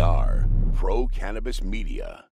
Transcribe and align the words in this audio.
are 0.00 0.48
Pro 0.74 1.06
Cannabis 1.06 1.62
Media. 1.62 2.24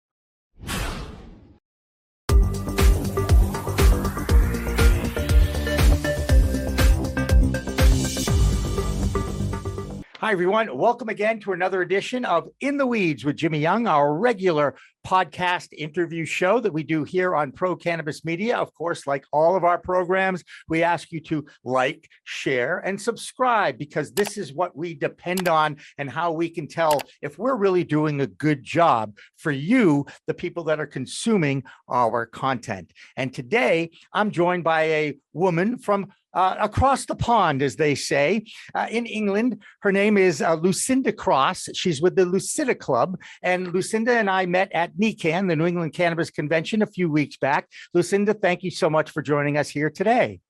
Hi, 10.20 10.32
everyone. 10.32 10.76
Welcome 10.76 11.10
again 11.10 11.38
to 11.42 11.52
another 11.52 11.80
edition 11.80 12.24
of 12.24 12.48
In 12.60 12.76
the 12.76 12.88
Weeds 12.88 13.24
with 13.24 13.36
Jimmy 13.36 13.60
Young, 13.60 13.86
our 13.86 14.12
regular 14.18 14.74
podcast 15.06 15.68
interview 15.72 16.24
show 16.24 16.58
that 16.58 16.72
we 16.72 16.82
do 16.82 17.04
here 17.04 17.36
on 17.36 17.52
Pro 17.52 17.76
Cannabis 17.76 18.24
Media. 18.24 18.56
Of 18.56 18.74
course, 18.74 19.06
like 19.06 19.24
all 19.32 19.54
of 19.54 19.62
our 19.62 19.78
programs, 19.78 20.42
we 20.68 20.82
ask 20.82 21.12
you 21.12 21.20
to 21.20 21.46
like, 21.64 22.08
share, 22.24 22.78
and 22.78 23.00
subscribe 23.00 23.78
because 23.78 24.12
this 24.12 24.36
is 24.36 24.52
what 24.52 24.76
we 24.76 24.92
depend 24.94 25.48
on 25.48 25.76
and 25.98 26.10
how 26.10 26.32
we 26.32 26.50
can 26.50 26.66
tell 26.66 27.00
if 27.22 27.38
we're 27.38 27.54
really 27.54 27.84
doing 27.84 28.20
a 28.20 28.26
good 28.26 28.64
job 28.64 29.16
for 29.36 29.52
you, 29.52 30.04
the 30.26 30.34
people 30.34 30.64
that 30.64 30.80
are 30.80 30.86
consuming 30.86 31.62
our 31.88 32.26
content. 32.26 32.92
And 33.16 33.32
today, 33.32 33.92
I'm 34.12 34.32
joined 34.32 34.64
by 34.64 34.82
a 34.82 35.18
woman 35.32 35.78
from 35.78 36.12
uh, 36.34 36.56
across 36.60 37.06
the 37.06 37.14
pond, 37.14 37.62
as 37.62 37.76
they 37.76 37.94
say, 37.94 38.44
uh, 38.74 38.86
in 38.90 39.06
England. 39.06 39.62
Her 39.80 39.92
name 39.92 40.16
is 40.16 40.42
uh, 40.42 40.54
Lucinda 40.54 41.12
Cross. 41.12 41.68
She's 41.74 42.02
with 42.02 42.16
the 42.16 42.24
Lucida 42.24 42.74
Club. 42.74 43.18
And 43.42 43.72
Lucinda 43.72 44.12
and 44.12 44.28
I 44.30 44.46
met 44.46 44.70
at 44.72 44.96
NECANN, 44.96 45.48
the 45.48 45.56
New 45.56 45.66
England 45.66 45.94
Cannabis 45.94 46.30
Convention, 46.30 46.82
a 46.82 46.86
few 46.86 47.10
weeks 47.10 47.36
back. 47.36 47.68
Lucinda, 47.94 48.34
thank 48.34 48.62
you 48.62 48.70
so 48.70 48.90
much 48.90 49.10
for 49.10 49.22
joining 49.22 49.56
us 49.56 49.68
here 49.68 49.90
today. 49.90 50.40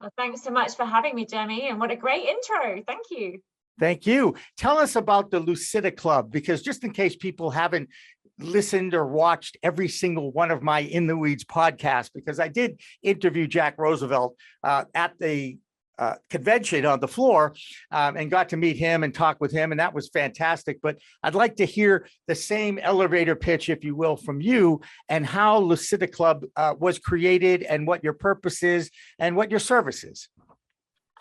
Well, 0.00 0.12
thanks 0.16 0.42
so 0.42 0.50
much 0.50 0.76
for 0.76 0.84
having 0.84 1.14
me, 1.14 1.24
Jimmy. 1.24 1.68
And 1.68 1.80
what 1.80 1.90
a 1.90 1.96
great 1.96 2.26
intro. 2.26 2.82
Thank 2.86 3.06
you. 3.10 3.40
Thank 3.80 4.06
you. 4.06 4.36
Tell 4.56 4.78
us 4.78 4.94
about 4.94 5.32
the 5.32 5.40
Lucida 5.40 5.90
Club, 5.90 6.30
because 6.30 6.62
just 6.62 6.84
in 6.84 6.92
case 6.92 7.16
people 7.16 7.50
haven't 7.50 7.88
listened 8.38 8.94
or 8.94 9.06
watched 9.06 9.56
every 9.62 9.88
single 9.88 10.32
one 10.32 10.50
of 10.50 10.62
my 10.62 10.80
In 10.80 11.06
the 11.06 11.16
Weeds 11.16 11.44
podcasts, 11.44 12.10
because 12.14 12.40
I 12.40 12.48
did 12.48 12.80
interview 13.02 13.46
Jack 13.46 13.78
Roosevelt 13.78 14.36
uh, 14.62 14.84
at 14.94 15.12
the 15.18 15.58
uh, 15.98 16.14
convention 16.28 16.84
on 16.84 16.98
the 16.98 17.08
floor 17.08 17.54
um, 17.92 18.16
and 18.16 18.30
got 18.30 18.48
to 18.48 18.56
meet 18.56 18.76
him 18.76 19.04
and 19.04 19.14
talk 19.14 19.36
with 19.40 19.52
him, 19.52 19.70
and 19.70 19.78
that 19.78 19.94
was 19.94 20.08
fantastic. 20.08 20.80
But 20.82 20.98
I'd 21.22 21.36
like 21.36 21.56
to 21.56 21.64
hear 21.64 22.08
the 22.26 22.34
same 22.34 22.78
elevator 22.78 23.36
pitch, 23.36 23.68
if 23.68 23.84
you 23.84 23.94
will, 23.94 24.16
from 24.16 24.40
you 24.40 24.80
and 25.08 25.24
how 25.24 25.58
Lucida 25.58 26.08
Club 26.08 26.44
uh, 26.56 26.74
was 26.78 26.98
created 26.98 27.62
and 27.62 27.86
what 27.86 28.02
your 28.02 28.14
purpose 28.14 28.62
is 28.62 28.90
and 29.18 29.36
what 29.36 29.50
your 29.50 29.60
service 29.60 30.02
is. 30.02 30.28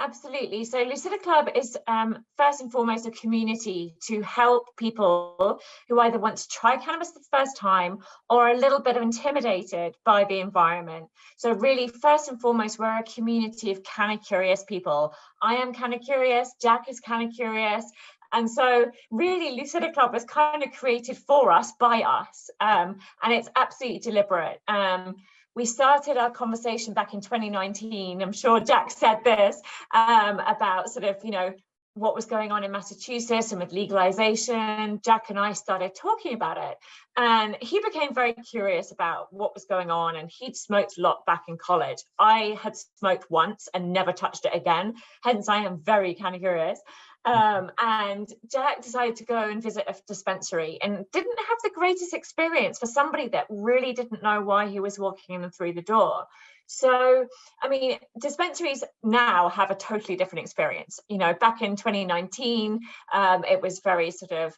Absolutely. 0.03 0.65
So 0.65 0.83
Lucida 0.83 1.17
Club 1.17 1.47
is 1.55 1.77
um, 1.87 2.25
first 2.35 2.59
and 2.59 2.69
foremost 2.69 3.07
a 3.07 3.11
community 3.11 3.95
to 4.07 4.21
help 4.21 4.75
people 4.75 5.61
who 5.87 5.97
either 5.97 6.19
want 6.19 6.35
to 6.37 6.47
try 6.49 6.75
cannabis 6.75 7.11
for 7.11 7.19
the 7.19 7.37
first 7.37 7.55
time 7.55 7.99
or 8.29 8.49
are 8.49 8.51
a 8.51 8.57
little 8.57 8.81
bit 8.81 8.97
of 8.97 9.01
intimidated 9.01 9.95
by 10.03 10.25
the 10.25 10.41
environment. 10.41 11.05
So 11.37 11.53
really, 11.53 11.87
first 11.87 12.27
and 12.27 12.41
foremost, 12.41 12.79
we're 12.79 12.97
a 12.97 13.03
community 13.03 13.71
of 13.71 13.81
canna 13.83 14.17
curious 14.17 14.65
people. 14.65 15.13
I 15.41 15.55
am 15.55 15.73
canna 15.73 15.99
curious, 15.99 16.51
Jack 16.61 16.89
is 16.89 16.99
canna 16.99 17.31
curious, 17.31 17.85
and 18.33 18.51
so 18.51 18.91
really 19.09 19.57
Lucida 19.57 19.93
Club 19.93 20.11
was 20.11 20.25
kind 20.25 20.63
of 20.63 20.73
created 20.73 21.17
for 21.17 21.49
us, 21.49 21.71
by 21.79 22.01
us, 22.01 22.49
um, 22.59 22.97
and 23.21 23.31
it's 23.31 23.47
absolutely 23.55 23.99
deliberate. 23.99 24.59
Um, 24.67 25.15
we 25.55 25.65
started 25.65 26.17
our 26.17 26.31
conversation 26.31 26.93
back 26.93 27.13
in 27.13 27.21
2019. 27.21 28.21
I'm 28.21 28.31
sure 28.31 28.59
Jack 28.59 28.91
said 28.91 29.23
this 29.23 29.61
um, 29.93 30.39
about 30.39 30.89
sort 30.89 31.05
of, 31.05 31.23
you 31.23 31.31
know, 31.31 31.53
what 31.95 32.15
was 32.15 32.25
going 32.25 32.51
on 32.51 32.63
in 32.63 32.71
Massachusetts 32.71 33.51
and 33.51 33.61
with 33.61 33.71
legalization. 33.71 34.99
Jack 35.05 35.29
and 35.29 35.37
I 35.37 35.53
started 35.53 35.93
talking 35.93 36.33
about 36.33 36.57
it. 36.57 36.77
And 37.15 37.55
he 37.61 37.79
became 37.81 38.15
very 38.15 38.33
curious 38.33 38.91
about 38.91 39.27
what 39.31 39.53
was 39.53 39.65
going 39.65 39.91
on. 39.91 40.15
And 40.15 40.29
he'd 40.39 40.55
smoked 40.55 40.97
a 40.97 41.01
lot 41.01 41.25
back 41.27 41.43
in 41.47 41.57
college. 41.57 41.99
I 42.17 42.57
had 42.59 42.75
smoked 42.97 43.29
once 43.29 43.67
and 43.75 43.93
never 43.93 44.11
touched 44.11 44.45
it 44.45 44.55
again. 44.55 44.95
Hence, 45.23 45.47
I 45.47 45.65
am 45.65 45.81
very 45.83 46.15
kind 46.15 46.33
of 46.33 46.41
curious. 46.41 46.79
Um, 47.25 47.71
and 47.77 48.31
Jack 48.51 48.81
decided 48.81 49.17
to 49.17 49.25
go 49.25 49.49
and 49.49 49.63
visit 49.63 49.85
a 49.87 49.95
dispensary 50.07 50.77
and 50.81 51.05
didn't 51.11 51.39
have 51.39 51.57
the 51.63 51.71
greatest 51.73 52.13
experience 52.13 52.79
for 52.79 52.85
somebody 52.85 53.29
that 53.29 53.45
really 53.49 53.93
didn't 53.93 54.21
know 54.21 54.41
why 54.41 54.67
he 54.67 54.79
was 54.79 54.99
walking 54.99 55.41
in 55.41 55.49
through 55.49 55.73
the 55.73 55.81
door. 55.81 56.25
So, 56.67 57.27
I 57.61 57.69
mean, 57.69 57.99
dispensaries 58.19 58.83
now 59.03 59.49
have 59.49 59.71
a 59.71 59.75
totally 59.75 60.15
different 60.15 60.45
experience. 60.45 60.99
You 61.07 61.17
know, 61.17 61.33
back 61.33 61.61
in 61.61 61.75
2019, 61.75 62.81
um, 63.13 63.43
it 63.45 63.61
was 63.61 63.79
very 63.79 64.11
sort 64.11 64.31
of 64.31 64.57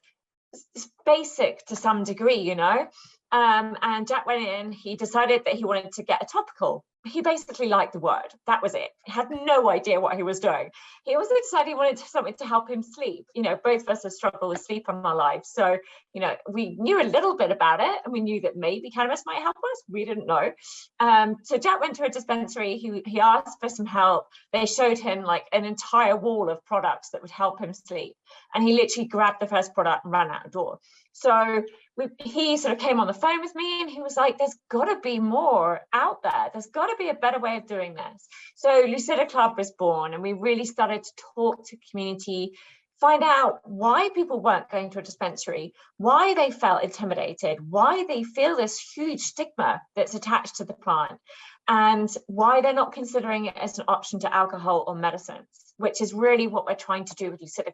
basic 1.06 1.66
to 1.68 1.76
some 1.76 2.03
degree, 2.03 2.40
you 2.40 2.56
know. 2.56 2.88
Um, 3.35 3.75
and 3.81 4.07
Jack 4.07 4.25
went 4.25 4.47
in, 4.47 4.72
he 4.72 4.96
decided 4.96 5.44
that 5.44 5.56
he 5.56 5.66
wanted 5.66 5.91
to 5.94 6.03
get 6.03 6.23
a 6.23 6.25
topical 6.25 6.85
he 7.06 7.22
basically 7.22 7.68
liked 7.68 7.94
the 7.94 8.00
word. 8.00 8.34
That 8.47 8.63
was 8.63 8.73
it. 8.73 8.90
He 9.06 9.12
had 9.12 9.29
no 9.29 9.69
idea 9.69 10.01
what 10.01 10.16
he 10.16 10.23
was 10.23 10.40
doing. 10.40 10.72
He 11.06 11.16
also 11.16 11.35
decided 11.35 11.68
he 11.68 11.75
wanted 11.75 12.00
something 12.00 12.34
to 12.40 12.46
help 12.46 12.69
him 12.69 12.81
sleep. 12.81 13.28
You 13.35 13.44
know, 13.44 13.59
both 13.63 13.84
of 13.84 13.90
us 13.90 14.03
have 14.03 14.12
struggled 14.12 14.50
with 14.50 14.62
sleep 14.62 14.88
in 14.90 14.96
our 14.96 15.16
lives. 15.16 15.51
So, 15.53 15.78
you 16.13 16.22
know, 16.22 16.35
we 16.50 16.75
knew 16.79 17.01
a 17.01 17.03
little 17.06 17.38
bit 17.38 17.51
about 17.51 17.79
it 17.79 17.96
and 18.03 18.12
we 18.12 18.22
knew 18.22 18.41
that 18.41 18.56
maybe 18.56 18.90
cannabis 18.90 19.23
might 19.25 19.41
help 19.41 19.57
us. 19.57 19.84
We 19.88 20.06
didn't 20.06 20.25
know. 20.25 20.52
Um, 21.00 21.35
so 21.44 21.57
Jack 21.57 21.79
went 21.79 21.96
to 21.97 22.06
a 22.06 22.09
dispensary. 22.09 22.78
He, 22.78 23.03
he 23.06 23.19
asked 23.19 23.59
for 23.59 23.69
some 23.69 23.85
help. 23.85 24.25
They 24.52 24.66
showed 24.66 24.97
him 24.97 25.23
like 25.23 25.46
an 25.53 25.63
entire 25.63 26.17
wall 26.17 26.50
of 26.50 26.66
products 26.66 27.12
that 27.12 27.22
would 27.22 27.31
help 27.31 27.59
him 27.59 27.73
sleep. 27.73 28.16
And 28.53 28.63
he 28.63 28.73
literally 28.73 29.07
grabbed 29.07 29.41
the 29.41 29.47
first 29.47 29.75
product 29.75 30.06
and 30.06 30.12
ran 30.12 30.31
out 30.31 30.44
the 30.44 30.50
door. 30.50 30.79
So 31.16 31.64
we, 31.96 32.08
he 32.20 32.58
sort 32.58 32.74
of 32.74 32.80
came 32.80 33.00
on 33.00 33.08
the 33.08 33.14
phone 33.14 33.40
with 33.40 33.56
me 33.56 33.81
and 33.81 33.90
he 33.90 34.02
was 34.02 34.18
like, 34.18 34.38
there's 34.38 34.58
got 34.70 34.86
to 34.86 35.00
be 35.00 35.18
more 35.18 35.80
out 35.94 36.22
there. 36.24 36.50
There's 36.52 36.68
got 36.68 36.88
to 36.88 36.98
be 36.98 37.08
a 37.08 37.14
better 37.14 37.40
way 37.40 37.56
of 37.56 37.68
doing 37.68 37.94
this. 37.94 38.28
So 38.56 38.84
Lucida 38.86 39.26
Club 39.26 39.58
was 39.58 39.72
born 39.72 40.14
and 40.14 40.22
we 40.22 40.34
really 40.34 40.66
started 40.66 41.03
to 41.03 41.24
talk 41.34 41.66
to 41.68 41.78
community, 41.90 42.58
find 43.00 43.24
out 43.24 43.62
why 43.64 44.09
people 44.14 44.42
weren't 44.42 44.70
going 44.70 44.90
to 44.90 45.00
a 45.00 45.03
dispensary, 45.03 45.74
why 45.96 46.34
they 46.34 46.52
felt 46.52 46.84
intimidated, 46.84 47.59
why 47.62 48.06
they 48.06 48.24
feel 48.24 48.58
this 48.58 48.78
huge 48.78 49.22
stigma 49.22 49.82
that's 49.96 50.16
attached 50.16 50.58
to 50.58 50.66
the 50.66 50.74
plant, 50.74 51.18
and 51.66 52.09
why 52.28 52.59
they're 52.59 52.74
not 52.74 52.92
considering 52.92 53.46
it 53.46 53.56
as 53.56 53.80
an 53.80 53.86
option 53.88 54.20
to 54.20 54.36
alcohol 54.36 54.84
or 54.86 54.96
medicines 54.96 55.65
which 55.78 56.02
is 56.02 56.13
really 56.13 56.47
what 56.47 56.66
we're 56.66 56.75
trying 56.75 57.06
to 57.06 57.16
do 57.16 57.31
with 57.31 57.41
Lucida 57.41 57.72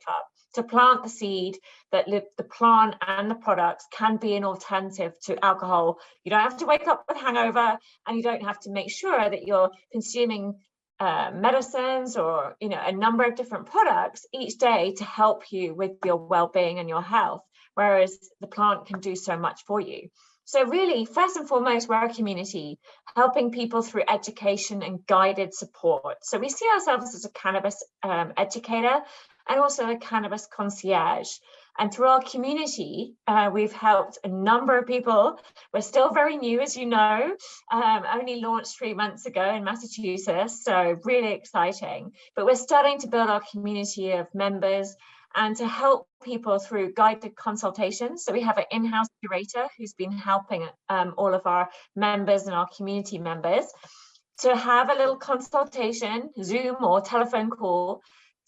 to 0.53 0.63
plant 0.63 1.03
the 1.03 1.09
seed 1.09 1.57
that 1.91 2.07
the 2.07 2.43
plant 2.43 2.95
and 3.05 3.29
the 3.29 3.35
products 3.35 3.87
can 3.91 4.17
be 4.17 4.35
an 4.35 4.43
alternative 4.43 5.13
to 5.23 5.43
alcohol. 5.43 5.99
You 6.23 6.31
don't 6.31 6.41
have 6.41 6.57
to 6.57 6.65
wake 6.65 6.87
up 6.87 7.05
with 7.07 7.17
hangover 7.17 7.77
and 8.07 8.17
you 8.17 8.23
don't 8.23 8.43
have 8.43 8.59
to 8.61 8.71
make 8.71 8.91
sure 8.91 9.29
that 9.29 9.43
you're 9.43 9.71
consuming 9.91 10.55
uh, 10.99 11.31
medicines 11.33 12.15
or 12.15 12.55
you 12.59 12.69
know 12.69 12.79
a 12.79 12.91
number 12.91 13.23
of 13.23 13.35
different 13.35 13.65
products 13.65 14.27
each 14.31 14.59
day 14.59 14.93
to 14.97 15.03
help 15.03 15.51
you 15.51 15.73
with 15.73 15.93
your 16.05 16.17
well-being 16.17 16.77
and 16.77 16.87
your 16.87 17.01
health 17.01 17.41
whereas 17.73 18.19
the 18.39 18.45
plant 18.45 18.85
can 18.85 18.99
do 18.99 19.15
so 19.15 19.35
much 19.35 19.63
for 19.65 19.79
you 19.79 20.09
so 20.45 20.65
really, 20.65 21.05
first 21.05 21.37
and 21.37 21.47
foremost, 21.47 21.87
we're 21.87 22.03
a 22.03 22.13
community 22.13 22.79
helping 23.15 23.51
people 23.51 23.81
through 23.81 24.03
education 24.09 24.83
and 24.83 25.05
guided 25.05 25.53
support. 25.53 26.25
So 26.25 26.39
we 26.39 26.49
see 26.49 26.67
ourselves 26.73 27.15
as 27.15 27.25
a 27.25 27.29
cannabis 27.29 27.83
um, 28.03 28.33
educator 28.37 29.01
and 29.47 29.59
also 29.59 29.89
a 29.89 29.97
cannabis 29.97 30.47
concierge. 30.47 31.29
And 31.77 31.93
through 31.93 32.07
our 32.07 32.21
community, 32.21 33.13
uh, 33.27 33.49
we've 33.53 33.71
helped 33.71 34.17
a 34.23 34.27
number 34.27 34.77
of 34.77 34.87
people. 34.87 35.39
We're 35.73 35.81
still 35.81 36.11
very 36.11 36.37
new, 36.37 36.59
as 36.59 36.75
you 36.75 36.85
know, 36.85 37.35
um, 37.71 38.03
only 38.13 38.41
launched 38.41 38.77
three 38.77 38.93
months 38.93 39.25
ago 39.25 39.55
in 39.55 39.63
Massachusetts, 39.63 40.63
so 40.63 40.97
really 41.05 41.31
exciting. 41.31 42.11
But 42.35 42.45
we're 42.45 42.55
starting 42.55 42.99
to 42.99 43.07
build 43.07 43.29
our 43.29 43.41
community 43.51 44.11
of 44.11 44.27
members 44.33 44.95
and 45.35 45.55
to 45.57 45.67
help 45.67 46.07
people 46.23 46.59
through 46.59 46.93
guided 46.93 47.35
consultations. 47.35 48.23
So 48.23 48.33
we 48.33 48.41
have 48.41 48.57
an 48.57 48.65
in-house 48.71 49.07
curator 49.21 49.67
who's 49.77 49.93
been 49.93 50.11
helping 50.11 50.67
um, 50.89 51.13
all 51.17 51.33
of 51.33 51.45
our 51.45 51.69
members 51.95 52.43
and 52.43 52.53
our 52.55 52.67
community 52.75 53.17
members 53.17 53.65
to 54.41 54.55
have 54.55 54.89
a 54.89 54.95
little 54.95 55.17
consultation, 55.17 56.29
Zoom 56.41 56.83
or 56.83 57.01
telephone 57.01 57.49
call 57.49 58.01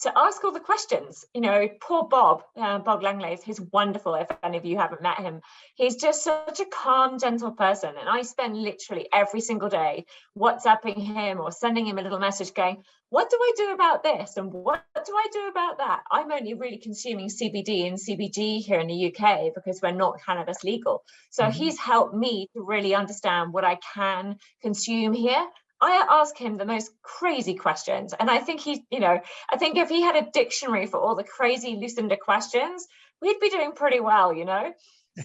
to 0.04 0.14
ask 0.18 0.44
all 0.44 0.52
the 0.52 0.60
questions. 0.60 1.26
You 1.34 1.42
know, 1.42 1.68
poor 1.82 2.04
Bob, 2.04 2.44
uh, 2.56 2.80
Bob 2.80 3.02
Langlays, 3.02 3.42
he's 3.42 3.60
wonderful 3.60 4.16
if 4.16 4.28
any 4.44 4.58
of 4.58 4.66
you 4.66 4.78
haven't 4.78 5.02
met 5.02 5.20
him. 5.20 5.42
He's 5.76 5.96
just 5.96 6.24
such 6.24 6.60
a 6.60 6.66
calm, 6.66 7.20
gentle 7.20 7.52
person. 7.52 7.94
And 8.00 8.08
I 8.08 8.22
spend 8.22 8.58
literally 8.58 9.08
every 9.12 9.42
single 9.42 9.70
day 9.70 10.06
WhatsApping 10.38 10.98
him 10.98 11.40
or 11.40 11.52
sending 11.52 11.88
him 11.88 11.98
a 11.98 12.02
little 12.02 12.20
message 12.20 12.54
going, 12.54 12.84
what 13.10 13.30
do 13.30 13.38
I 13.40 13.52
do 13.56 13.74
about 13.74 14.04
this? 14.04 14.38
And 14.38 14.52
what 14.52 14.84
do 15.06 15.14
I 15.16 15.28
do 15.32 15.48
about 15.48 15.78
that? 15.78 16.02
I'm 16.12 16.32
only 16.32 16.56
really 16.56 16.78
consuming 16.78 17.30
CBD 17.30 17.88
and 17.88 17.98
CBG 17.98 18.62
here 18.62 18.80
in 18.80 18.88
the 18.88 19.14
UK 19.14 19.54
because 19.54 19.82
we're 19.82 19.92
not 19.92 20.20
cannabis 20.26 20.64
legal. 20.64 21.04
So 21.30 21.44
mm 21.44 21.50
-hmm. 21.50 21.54
he's 21.54 21.80
helped 21.80 22.16
me 22.16 22.48
to 22.54 22.66
really 22.66 22.96
understand 22.96 23.54
what 23.54 23.64
I 23.64 23.78
can 23.94 24.38
consume 24.62 25.14
here 25.14 25.46
I 25.82 26.06
ask 26.10 26.38
him 26.38 26.58
the 26.58 26.66
most 26.66 26.92
crazy 27.02 27.56
questions. 27.56 28.14
And 28.18 28.30
I 28.30 28.40
think 28.40 28.62
he, 28.62 28.86
you 28.90 29.00
know, 29.00 29.20
I 29.50 29.58
think 29.58 29.78
if 29.78 29.90
he 29.90 30.02
had 30.02 30.16
a 30.16 30.30
dictionary 30.32 30.86
for 30.86 31.00
all 31.00 31.16
the 31.16 31.24
crazy 31.24 31.76
Lucinda 31.76 32.18
questions, 32.18 32.88
we'd 33.22 33.40
be 33.40 33.50
doing 33.50 33.74
pretty 33.74 34.00
well, 34.00 34.34
you 34.34 34.46
know? 34.46 34.74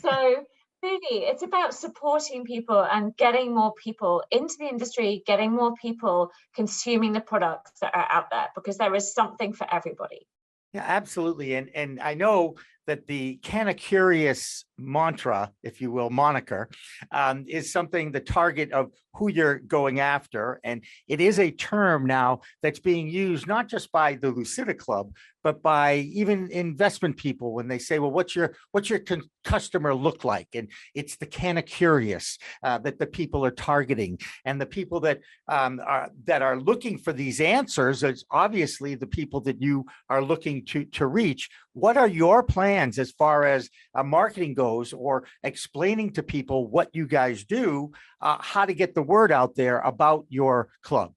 So 0.00 0.10
really, 0.82 1.24
it's 1.24 1.42
about 1.42 1.74
supporting 1.74 2.44
people 2.44 2.80
and 2.80 3.16
getting 3.16 3.54
more 3.54 3.72
people 3.74 4.22
into 4.30 4.56
the 4.58 4.68
industry, 4.68 5.22
getting 5.26 5.52
more 5.52 5.74
people 5.80 6.30
consuming 6.54 7.12
the 7.12 7.20
products 7.20 7.72
that 7.80 7.94
are 7.94 8.06
out 8.10 8.30
there 8.30 8.48
because 8.54 8.78
there 8.78 8.94
is 8.94 9.14
something 9.14 9.52
for 9.52 9.66
everybody. 9.72 10.26
Yeah, 10.72 10.84
absolutely. 10.86 11.54
And 11.54 11.70
and 11.74 12.00
I 12.00 12.14
know 12.14 12.56
that 12.86 13.06
the 13.06 13.36
Canna 13.36 13.74
Curious 13.74 14.64
mantra, 14.78 15.52
if 15.62 15.80
you 15.80 15.90
will, 15.90 16.10
moniker, 16.10 16.68
um, 17.10 17.44
is 17.48 17.72
something 17.72 18.12
the 18.12 18.20
target 18.20 18.72
of 18.72 18.90
who 19.14 19.28
you're 19.28 19.58
going 19.58 20.00
after. 20.00 20.60
And 20.62 20.84
it 21.08 21.20
is 21.20 21.38
a 21.38 21.50
term 21.50 22.06
now 22.06 22.40
that's 22.62 22.78
being 22.78 23.08
used 23.08 23.46
not 23.46 23.68
just 23.68 23.90
by 23.90 24.14
the 24.14 24.30
Lucida 24.30 24.74
Club, 24.74 25.12
but 25.42 25.62
by 25.62 25.96
even 26.12 26.50
investment 26.50 27.16
people 27.16 27.54
when 27.54 27.68
they 27.68 27.78
say, 27.78 27.98
well, 27.98 28.10
what's 28.10 28.36
your 28.36 28.54
what's 28.72 28.90
your 28.90 29.00
customer 29.44 29.94
look 29.94 30.24
like? 30.24 30.48
And 30.54 30.68
it's 30.94 31.16
the 31.16 31.26
Canna 31.26 31.62
Curious 31.62 32.38
uh, 32.62 32.78
that 32.78 32.98
the 32.98 33.06
people 33.06 33.44
are 33.44 33.50
targeting. 33.50 34.18
And 34.44 34.60
the 34.60 34.66
people 34.66 35.00
that 35.00 35.20
um, 35.48 35.80
are 35.84 36.10
that 36.24 36.42
are 36.42 36.58
looking 36.60 36.98
for 36.98 37.12
these 37.12 37.40
answers 37.40 38.02
is 38.02 38.24
obviously 38.30 38.94
the 38.94 39.06
people 39.06 39.40
that 39.42 39.62
you 39.62 39.86
are 40.10 40.22
looking 40.22 40.64
to 40.66 40.84
to 40.84 41.06
reach. 41.06 41.48
What 41.72 41.96
are 41.96 42.08
your 42.08 42.42
plans 42.42 42.98
as 42.98 43.12
far 43.12 43.44
as 43.44 43.70
uh, 43.94 44.02
marketing 44.02 44.54
goes 44.54 44.67
or 44.96 45.24
explaining 45.42 46.12
to 46.12 46.22
people 46.22 46.66
what 46.66 46.94
you 46.94 47.06
guys 47.06 47.44
do, 47.44 47.92
uh, 48.20 48.38
how 48.40 48.64
to 48.64 48.74
get 48.74 48.94
the 48.94 49.02
word 49.02 49.32
out 49.32 49.54
there 49.54 49.80
about 49.80 50.26
your 50.28 50.68
club? 50.82 51.12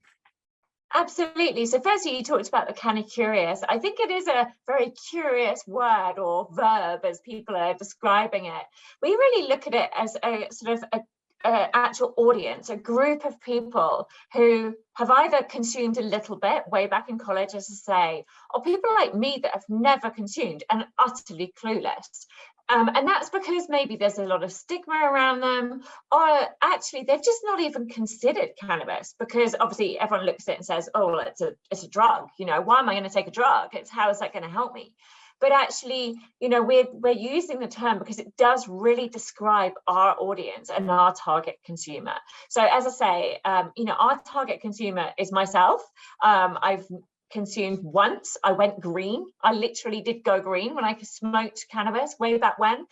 Absolutely. 0.93 1.65
So 1.65 1.79
firstly, 1.79 2.17
you 2.17 2.23
talked 2.23 2.49
about 2.49 2.67
the 2.67 2.73
canna 2.73 3.03
Curious. 3.03 3.61
I 3.67 3.77
think 3.79 3.99
it 3.99 4.11
is 4.11 4.27
a 4.27 4.51
very 4.67 4.91
curious 5.09 5.63
word 5.65 6.15
or 6.17 6.49
verb 6.51 7.05
as 7.05 7.21
people 7.21 7.55
are 7.55 7.73
describing 7.73 8.45
it. 8.45 8.63
We 9.01 9.09
really 9.09 9.47
look 9.47 9.67
at 9.67 9.73
it 9.73 9.89
as 9.95 10.17
a 10.21 10.47
sort 10.51 10.77
of 10.77 10.83
a 10.91 11.01
uh, 11.43 11.67
actual 11.73 12.13
audience, 12.17 12.69
a 12.69 12.77
group 12.77 13.25
of 13.25 13.39
people 13.41 14.07
who 14.33 14.75
have 14.93 15.09
either 15.09 15.41
consumed 15.43 15.97
a 15.97 16.01
little 16.01 16.35
bit 16.35 16.67
way 16.67 16.87
back 16.87 17.09
in 17.09 17.17
college, 17.17 17.55
as 17.55 17.67
I 17.71 17.93
say, 17.93 18.25
or 18.53 18.61
people 18.61 18.89
like 18.95 19.15
me 19.15 19.39
that 19.41 19.53
have 19.53 19.65
never 19.69 20.09
consumed 20.09 20.63
and 20.69 20.85
utterly 20.99 21.53
clueless. 21.61 22.27
Um, 22.69 22.89
and 22.95 23.07
that's 23.07 23.29
because 23.29 23.67
maybe 23.69 23.95
there's 23.95 24.17
a 24.17 24.23
lot 24.23 24.43
of 24.43 24.51
stigma 24.51 24.95
around 25.03 25.41
them, 25.41 25.81
or 26.11 26.47
actually 26.61 27.03
they've 27.03 27.23
just 27.23 27.41
not 27.43 27.59
even 27.59 27.87
considered 27.87 28.51
cannabis 28.59 29.15
because 29.19 29.55
obviously 29.59 29.99
everyone 29.99 30.25
looks 30.25 30.47
at 30.47 30.53
it 30.53 30.57
and 30.57 30.65
says, 30.65 30.89
"Oh, 30.95 31.17
it's 31.17 31.41
a 31.41 31.53
it's 31.69 31.83
a 31.83 31.89
drug. 31.89 32.29
You 32.37 32.45
know, 32.45 32.61
why 32.61 32.79
am 32.79 32.89
I 32.89 32.93
going 32.93 33.03
to 33.03 33.09
take 33.09 33.27
a 33.27 33.31
drug? 33.31 33.69
It's 33.73 33.89
how 33.89 34.09
is 34.09 34.19
that 34.19 34.33
going 34.33 34.43
to 34.43 34.49
help 34.49 34.73
me?" 34.73 34.93
but 35.41 35.51
actually 35.51 36.15
you 36.39 36.47
know 36.47 36.61
we're 36.61 36.85
we're 36.93 37.11
using 37.11 37.59
the 37.59 37.67
term 37.67 37.99
because 37.99 38.19
it 38.19 38.37
does 38.37 38.67
really 38.69 39.09
describe 39.09 39.73
our 39.87 40.15
audience 40.17 40.69
and 40.69 40.89
our 40.89 41.13
target 41.13 41.55
consumer 41.65 42.13
so 42.49 42.63
as 42.63 42.85
i 42.85 42.89
say 42.89 43.39
um, 43.43 43.71
you 43.75 43.83
know 43.83 43.95
our 43.99 44.21
target 44.21 44.61
consumer 44.61 45.09
is 45.17 45.31
myself 45.31 45.81
um, 46.23 46.57
i've 46.61 46.85
consumed 47.31 47.79
once 47.81 48.37
i 48.43 48.51
went 48.51 48.79
green 48.79 49.25
i 49.41 49.53
literally 49.53 50.01
did 50.01 50.23
go 50.23 50.39
green 50.39 50.75
when 50.75 50.85
i 50.85 50.95
smoked 51.01 51.65
cannabis 51.71 52.15
way 52.19 52.37
back 52.37 52.59
when 52.59 52.85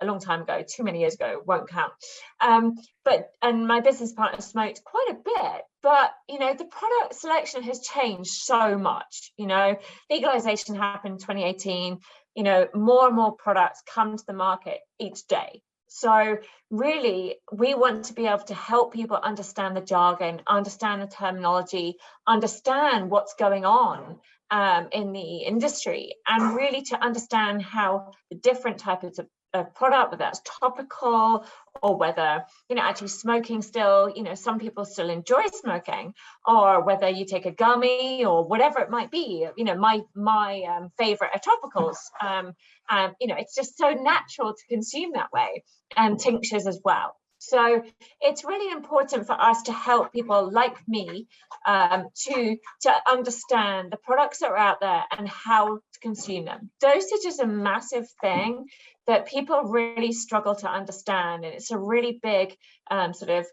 a 0.00 0.06
long 0.06 0.20
time 0.20 0.42
ago, 0.42 0.62
too 0.66 0.84
many 0.84 1.00
years 1.00 1.14
ago, 1.14 1.42
won't 1.46 1.68
count. 1.68 1.92
Um, 2.40 2.76
but 3.04 3.30
and 3.42 3.66
my 3.66 3.80
business 3.80 4.12
partner 4.12 4.40
smoked 4.40 4.82
quite 4.84 5.08
a 5.10 5.14
bit, 5.14 5.62
but 5.82 6.12
you 6.28 6.38
know 6.38 6.54
the 6.54 6.64
product 6.64 7.14
selection 7.14 7.62
has 7.62 7.80
changed 7.80 8.30
so 8.30 8.76
much. 8.78 9.32
You 9.36 9.46
know, 9.46 9.76
legalization 10.10 10.74
happened 10.74 11.20
2018. 11.20 11.98
You 12.34 12.42
know, 12.42 12.66
more 12.74 13.06
and 13.06 13.16
more 13.16 13.32
products 13.32 13.82
come 13.86 14.16
to 14.16 14.24
the 14.26 14.32
market 14.32 14.80
each 14.98 15.26
day. 15.28 15.62
So 15.96 16.38
really, 16.70 17.36
we 17.52 17.74
want 17.74 18.06
to 18.06 18.14
be 18.14 18.26
able 18.26 18.42
to 18.46 18.54
help 18.54 18.92
people 18.92 19.16
understand 19.16 19.76
the 19.76 19.80
jargon, 19.80 20.42
understand 20.44 21.00
the 21.00 21.06
terminology, 21.06 21.98
understand 22.26 23.12
what's 23.12 23.34
going 23.34 23.64
on 23.64 24.18
um, 24.50 24.88
in 24.90 25.12
the 25.12 25.36
industry, 25.44 26.16
and 26.26 26.56
really 26.56 26.82
to 26.82 27.00
understand 27.00 27.62
how 27.62 28.10
the 28.28 28.36
different 28.36 28.78
types 28.78 29.20
of 29.20 29.28
a 29.52 29.62
product, 29.62 30.10
whether 30.10 30.24
that's 30.24 30.40
topical 30.44 31.46
or 31.84 31.96
whether, 31.98 32.42
you 32.70 32.76
know, 32.76 32.82
actually 32.82 33.08
smoking 33.08 33.60
still, 33.60 34.10
you 34.16 34.22
know, 34.22 34.34
some 34.34 34.58
people 34.58 34.86
still 34.86 35.10
enjoy 35.10 35.42
smoking, 35.52 36.14
or 36.46 36.82
whether 36.82 37.10
you 37.10 37.26
take 37.26 37.44
a 37.44 37.50
gummy 37.50 38.24
or 38.24 38.48
whatever 38.48 38.78
it 38.80 38.90
might 38.90 39.10
be. 39.10 39.46
You 39.58 39.64
know, 39.64 39.76
my 39.76 40.00
my 40.14 40.62
um, 40.62 40.90
favorite 40.98 41.30
are 41.34 41.40
topicals. 41.40 41.98
Um, 42.24 42.54
and 42.88 43.12
you 43.20 43.26
know, 43.26 43.34
it's 43.38 43.54
just 43.54 43.76
so 43.76 43.90
natural 43.90 44.54
to 44.54 44.66
consume 44.68 45.12
that 45.12 45.30
way, 45.30 45.62
and 45.96 46.18
tinctures 46.18 46.66
as 46.66 46.80
well. 46.82 47.14
So 47.48 47.82
it's 48.20 48.44
really 48.44 48.72
important 48.72 49.26
for 49.26 49.38
us 49.40 49.62
to 49.64 49.72
help 49.72 50.12
people 50.12 50.50
like 50.50 50.76
me 50.88 51.26
um, 51.66 52.08
to, 52.26 52.56
to 52.82 52.92
understand 53.06 53.92
the 53.92 53.96
products 53.96 54.38
that 54.38 54.50
are 54.50 54.56
out 54.56 54.80
there 54.80 55.04
and 55.16 55.28
how 55.28 55.76
to 55.76 56.00
consume 56.00 56.46
them. 56.46 56.70
Dosage 56.80 57.26
is 57.26 57.38
a 57.38 57.46
massive 57.46 58.06
thing 58.20 58.66
that 59.06 59.26
people 59.26 59.62
really 59.64 60.12
struggle 60.12 60.54
to 60.56 60.68
understand. 60.70 61.44
And 61.44 61.54
it's 61.54 61.70
a 61.70 61.78
really 61.78 62.18
big 62.22 62.56
um, 62.90 63.12
sort 63.12 63.30
of 63.30 63.46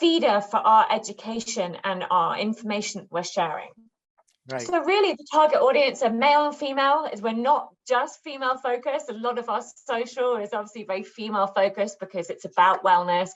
feeder 0.00 0.40
for 0.40 0.58
our 0.58 0.86
education 0.90 1.76
and 1.84 2.04
our 2.10 2.38
information 2.38 3.08
we're 3.10 3.24
sharing. 3.24 3.70
Right. 4.50 4.62
So 4.62 4.82
really 4.82 5.12
the 5.12 5.26
target 5.30 5.58
audience 5.58 6.02
are 6.02 6.10
male 6.10 6.46
and 6.46 6.56
female 6.56 7.08
is 7.12 7.20
we're 7.20 7.32
not 7.32 7.68
just 7.86 8.22
female 8.24 8.56
focused. 8.56 9.10
A 9.10 9.12
lot 9.12 9.38
of 9.38 9.48
our 9.50 9.62
social 9.62 10.36
is 10.36 10.54
obviously 10.54 10.84
very 10.84 11.02
female 11.02 11.48
focused 11.48 12.00
because 12.00 12.30
it's 12.30 12.46
about 12.46 12.82
wellness. 12.82 13.28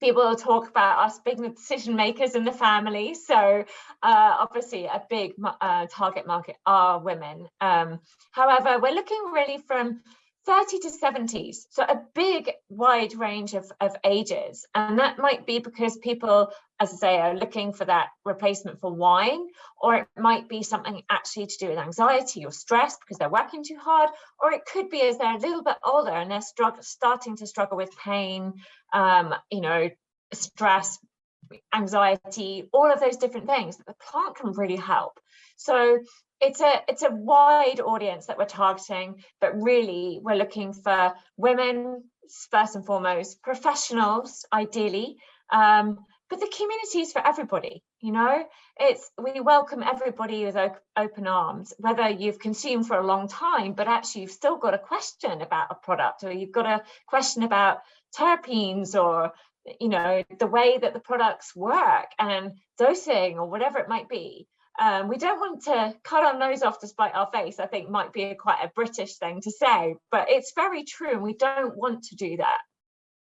People 0.00 0.34
talk 0.36 0.68
about 0.68 1.04
us 1.04 1.18
being 1.24 1.42
the 1.42 1.48
decision 1.48 1.96
makers 1.96 2.34
in 2.36 2.44
the 2.44 2.52
family. 2.52 3.14
So 3.14 3.64
uh, 4.02 4.36
obviously 4.38 4.84
a 4.84 5.02
big 5.10 5.32
uh, 5.60 5.86
target 5.90 6.26
market 6.26 6.56
are 6.64 7.00
women. 7.00 7.48
Um, 7.60 7.98
however, 8.30 8.78
we're 8.80 8.94
looking 8.94 9.22
really 9.32 9.58
from 9.58 10.00
30 10.44 10.78
to 10.80 10.90
70s, 10.90 11.66
so 11.70 11.84
a 11.84 12.02
big 12.14 12.50
wide 12.68 13.14
range 13.14 13.54
of, 13.54 13.70
of 13.80 13.94
ages. 14.04 14.66
And 14.74 14.98
that 14.98 15.18
might 15.18 15.46
be 15.46 15.60
because 15.60 15.96
people, 15.98 16.50
as 16.80 16.92
I 16.92 16.96
say, 16.96 17.18
are 17.18 17.34
looking 17.34 17.72
for 17.72 17.84
that 17.84 18.08
replacement 18.24 18.80
for 18.80 18.92
wine, 18.92 19.46
or 19.80 19.94
it 19.96 20.08
might 20.18 20.48
be 20.48 20.62
something 20.62 21.02
actually 21.08 21.46
to 21.46 21.56
do 21.58 21.68
with 21.68 21.78
anxiety 21.78 22.44
or 22.44 22.50
stress 22.50 22.96
because 22.98 23.18
they're 23.18 23.28
working 23.28 23.62
too 23.62 23.78
hard, 23.80 24.10
or 24.40 24.52
it 24.52 24.62
could 24.64 24.90
be 24.90 25.02
as 25.02 25.18
they're 25.18 25.36
a 25.36 25.40
little 25.40 25.62
bit 25.62 25.76
older 25.84 26.10
and 26.10 26.30
they're 26.30 26.40
strugg- 26.40 26.82
starting 26.82 27.36
to 27.36 27.46
struggle 27.46 27.76
with 27.76 27.96
pain, 27.96 28.54
um, 28.92 29.34
you 29.50 29.60
know, 29.60 29.90
stress, 30.32 30.98
anxiety, 31.74 32.68
all 32.72 32.90
of 32.90 33.00
those 33.00 33.16
different 33.16 33.46
things 33.46 33.76
that 33.76 33.86
the 33.86 33.94
plant 34.10 34.36
can 34.36 34.52
really 34.52 34.76
help. 34.76 35.20
So 35.56 35.98
it's 36.42 36.60
a 36.60 36.82
it's 36.88 37.02
a 37.02 37.10
wide 37.10 37.80
audience 37.80 38.26
that 38.26 38.36
we're 38.36 38.44
targeting, 38.44 39.22
but 39.40 39.62
really 39.62 40.18
we're 40.20 40.36
looking 40.36 40.72
for 40.72 41.14
women 41.36 42.02
first 42.50 42.74
and 42.74 42.84
foremost, 42.84 43.42
professionals 43.42 44.44
ideally, 44.52 45.16
um, 45.50 45.98
but 46.28 46.40
the 46.40 46.52
community 46.56 47.00
is 47.00 47.12
for 47.12 47.24
everybody. 47.24 47.84
You 48.00 48.12
know, 48.12 48.44
it's 48.80 49.08
we 49.22 49.40
welcome 49.40 49.84
everybody 49.84 50.44
with 50.44 50.56
open 50.96 51.28
arms, 51.28 51.72
whether 51.78 52.08
you've 52.10 52.40
consumed 52.40 52.88
for 52.88 52.98
a 52.98 53.06
long 53.06 53.28
time, 53.28 53.74
but 53.74 53.86
actually 53.86 54.22
you've 54.22 54.32
still 54.32 54.56
got 54.58 54.74
a 54.74 54.78
question 54.78 55.42
about 55.42 55.68
a 55.70 55.76
product, 55.76 56.24
or 56.24 56.32
you've 56.32 56.50
got 56.50 56.66
a 56.66 56.82
question 57.06 57.44
about 57.44 57.78
terpenes 58.18 59.00
or 59.00 59.32
you 59.80 59.88
know 59.88 60.24
the 60.40 60.46
way 60.46 60.76
that 60.76 60.92
the 60.92 60.98
products 60.98 61.54
work 61.54 62.06
and 62.18 62.54
dosing 62.78 63.38
or 63.38 63.48
whatever 63.48 63.78
it 63.78 63.88
might 63.88 64.08
be 64.08 64.48
um, 64.80 65.08
we 65.08 65.18
don't 65.18 65.38
want 65.38 65.62
to 65.64 65.94
cut 66.02 66.24
our 66.24 66.38
nose 66.38 66.62
off 66.62 66.80
to 66.80 66.86
spite 66.86 67.14
our 67.14 67.28
face, 67.32 67.60
I 67.60 67.66
think 67.66 67.90
might 67.90 68.12
be 68.12 68.24
a, 68.24 68.34
quite 68.34 68.58
a 68.62 68.70
British 68.74 69.16
thing 69.16 69.40
to 69.42 69.50
say, 69.50 69.96
but 70.10 70.30
it's 70.30 70.52
very 70.54 70.84
true. 70.84 71.12
And 71.12 71.22
we 71.22 71.34
don't 71.34 71.76
want 71.76 72.04
to 72.04 72.16
do 72.16 72.38
that. 72.38 72.58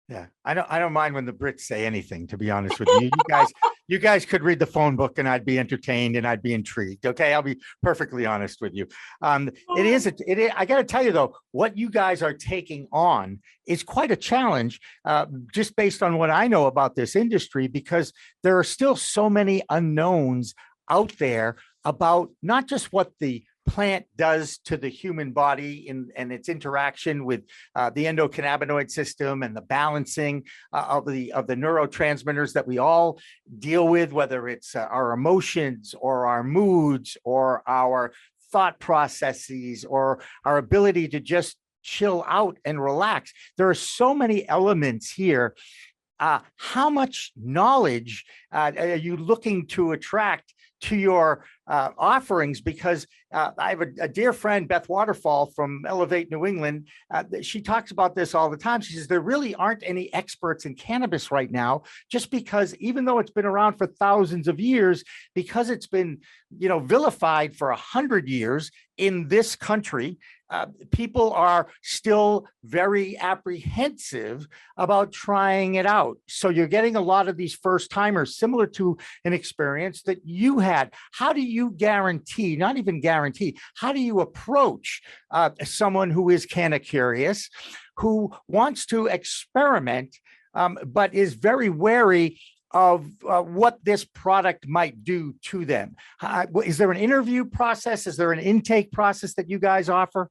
Yeah, 0.08 0.28
I 0.44 0.54
don't. 0.54 0.68
I 0.70 0.78
don't 0.78 0.94
mind 0.94 1.16
when 1.16 1.26
the 1.26 1.34
Brits 1.34 1.62
say 1.62 1.84
anything. 1.84 2.28
To 2.28 2.38
be 2.38 2.52
honest 2.52 2.80
with 2.80 2.88
you, 2.90 3.06
you 3.06 3.12
guys, 3.28 3.48
you 3.88 3.98
guys 3.98 4.24
could 4.24 4.44
read 4.44 4.60
the 4.60 4.66
phone 4.68 4.96
book, 4.96 5.18
and 5.18 5.28
I'd 5.28 5.46
be 5.46 5.58
entertained, 5.58 6.16
and 6.16 6.28
I'd 6.28 6.44
be 6.44 6.54
intrigued. 6.54 7.08
Okay, 7.08 7.34
I'll 7.34 7.42
be 7.42 7.60
perfectly 7.82 8.28
honest 8.28 8.62
with 8.62 8.76
you. 8.76 8.86
Um, 9.24 9.50
it 9.76 9.86
is. 9.88 10.06
A, 10.06 10.14
it 10.28 10.38
is. 10.38 10.52
I 10.56 10.66
got 10.66 10.78
to 10.78 10.84
tell 10.84 11.04
you 11.04 11.12
though, 11.12 11.36
what 11.54 11.76
you 11.76 11.90
guys 11.90 12.22
are 12.22 12.34
taking 12.34 12.88
on 12.92 13.40
is 13.66 13.82
quite 13.82 14.12
a 14.12 14.16
challenge, 14.16 14.80
uh, 15.06 15.26
just 15.52 15.76
based 15.76 16.04
on 16.04 16.20
what 16.20 16.30
I 16.30 16.48
know 16.48 16.68
about 16.68 16.96
this 16.96 17.16
industry, 17.16 17.68
because 17.68 18.14
there 18.44 18.60
are 18.60 18.64
still 18.64 18.96
so 18.96 19.28
many 19.28 19.64
unknowns 19.72 20.54
out 20.90 21.14
there 21.18 21.58
about 21.84 22.32
not 22.42 22.68
just 22.68 22.92
what 22.92 23.12
the 23.20 23.44
plant 23.66 24.06
does 24.16 24.60
to 24.60 24.78
the 24.78 24.90
human 24.90 25.32
body 25.32 25.88
in, 25.88 26.10
and 26.16 26.32
its 26.32 26.50
interaction 26.50 27.26
with 27.26 27.44
uh, 27.76 27.90
the 27.90 28.06
endocannabinoid 28.06 28.92
system 28.92 29.44
and 29.44 29.56
the 29.56 29.62
balancing 29.62 30.44
uh, 30.72 30.86
of 30.90 31.06
the 31.06 31.34
of 31.34 31.48
the 31.48 31.56
neurotransmitters 31.56 32.54
that 32.54 32.68
we 32.68 32.78
all 32.78 33.20
deal 33.60 33.88
with, 33.88 34.12
whether 34.12 34.48
it's 34.48 34.76
uh, 34.76 34.80
our 34.92 35.14
emotions 35.14 35.96
or 36.00 36.28
our 36.28 36.44
moods 36.44 37.18
or 37.24 37.64
our 37.68 38.14
thought 38.52 38.80
processes 38.80 39.84
or 39.84 40.22
our 40.46 40.58
ability 40.58 41.08
to 41.08 41.20
just 41.20 41.58
chill 41.82 42.24
out 42.28 42.58
and 42.66 42.82
relax. 42.82 43.34
There 43.58 43.70
are 43.70 43.76
so 43.76 44.14
many 44.14 44.48
elements 44.48 45.12
here. 45.12 45.56
Uh, 46.18 46.40
how 46.56 46.90
much 46.90 47.34
knowledge 47.36 48.24
uh, 48.50 48.72
are 48.78 48.96
you 48.96 49.18
looking 49.18 49.68
to 49.68 49.92
attract 49.92 50.55
to 50.82 50.96
your 50.96 51.46
uh, 51.68 51.90
offerings? 51.98 52.62
Because 52.62 53.08
uh, 53.36 53.52
I 53.58 53.70
have 53.72 53.82
a, 53.82 53.88
a 54.00 54.08
dear 54.08 54.32
friend, 54.32 54.66
Beth 54.66 54.88
Waterfall 54.88 55.48
from 55.48 55.84
Elevate 55.86 56.32
New 56.32 56.46
England. 56.46 56.88
Uh, 57.14 57.26
she 57.42 57.62
talks 57.62 57.92
about 57.92 58.16
this 58.16 58.34
all 58.34 58.50
the 58.50 58.56
time. 58.56 58.80
She 58.80 58.94
says 58.94 59.08
there 59.08 59.20
really 59.20 59.54
aren't 59.54 59.84
any 59.86 60.12
experts 60.14 60.66
in 60.66 60.74
cannabis 60.74 61.32
right 61.32 61.52
now, 61.52 61.84
just 62.10 62.32
because 62.32 62.74
even 62.76 63.04
though 63.04 63.20
it's 63.20 63.32
been 63.32 63.46
around 63.46 63.78
for 63.78 63.88
thousands 63.88 64.48
of 64.48 64.62
years, 64.62 65.04
because 65.34 65.70
it's 65.70 65.88
been 65.88 66.20
you 66.58 66.70
know 66.70 66.80
vilified 66.80 67.58
for 67.58 67.72
a 67.72 67.76
hundred 67.76 68.30
years 68.30 68.72
in 68.98 69.28
this 69.28 69.58
country, 69.58 70.18
uh, 70.50 70.68
people 70.92 71.34
are 71.34 71.68
still 71.82 72.48
very 72.64 73.18
apprehensive 73.18 74.48
about 74.78 75.12
trying 75.12 75.76
it 75.76 75.86
out. 75.86 76.18
So 76.28 76.50
you're 76.50 76.68
getting 76.68 76.96
a 76.96 77.02
lot 77.02 77.28
of 77.28 77.36
these 77.36 77.56
first 77.56 77.90
timers, 77.90 78.38
similar 78.38 78.68
to 78.68 78.98
an 79.24 79.34
experience 79.34 80.04
that 80.04 80.20
you 80.24 80.60
had. 80.60 80.94
How 81.12 81.34
do 81.34 81.42
you 81.42 81.72
guarantee, 81.72 82.56
not 82.56 82.78
even 82.78 83.02
guarantee, 83.02 83.25
how 83.78 83.92
do 83.94 84.00
you 84.00 84.20
approach 84.20 85.02
uh, 85.32 85.52
someone 85.64 86.12
who 86.12 86.30
is 86.30 86.46
canna 86.46 86.80
curious, 86.80 87.50
who 87.98 88.32
wants 88.48 88.86
to 88.88 89.08
experiment, 89.08 90.16
um, 90.54 90.78
but 90.86 91.14
is 91.14 91.34
very 91.34 91.70
wary 91.70 92.40
of 92.72 93.06
uh, 93.28 93.42
what 93.42 93.80
this 93.84 94.04
product 94.04 94.68
might 94.68 95.04
do 95.04 95.34
to 95.44 95.66
them. 95.66 95.96
Uh, 96.22 96.46
is 96.66 96.78
there 96.78 96.92
an 96.92 96.98
interview 96.98 97.46
process? 97.46 98.06
Is 98.06 98.18
there 98.18 98.34
an 98.34 98.40
intake 98.40 98.92
process 98.92 99.34
that 99.36 99.50
you 99.50 99.60
guys 99.60 99.88
offer? 99.90 100.30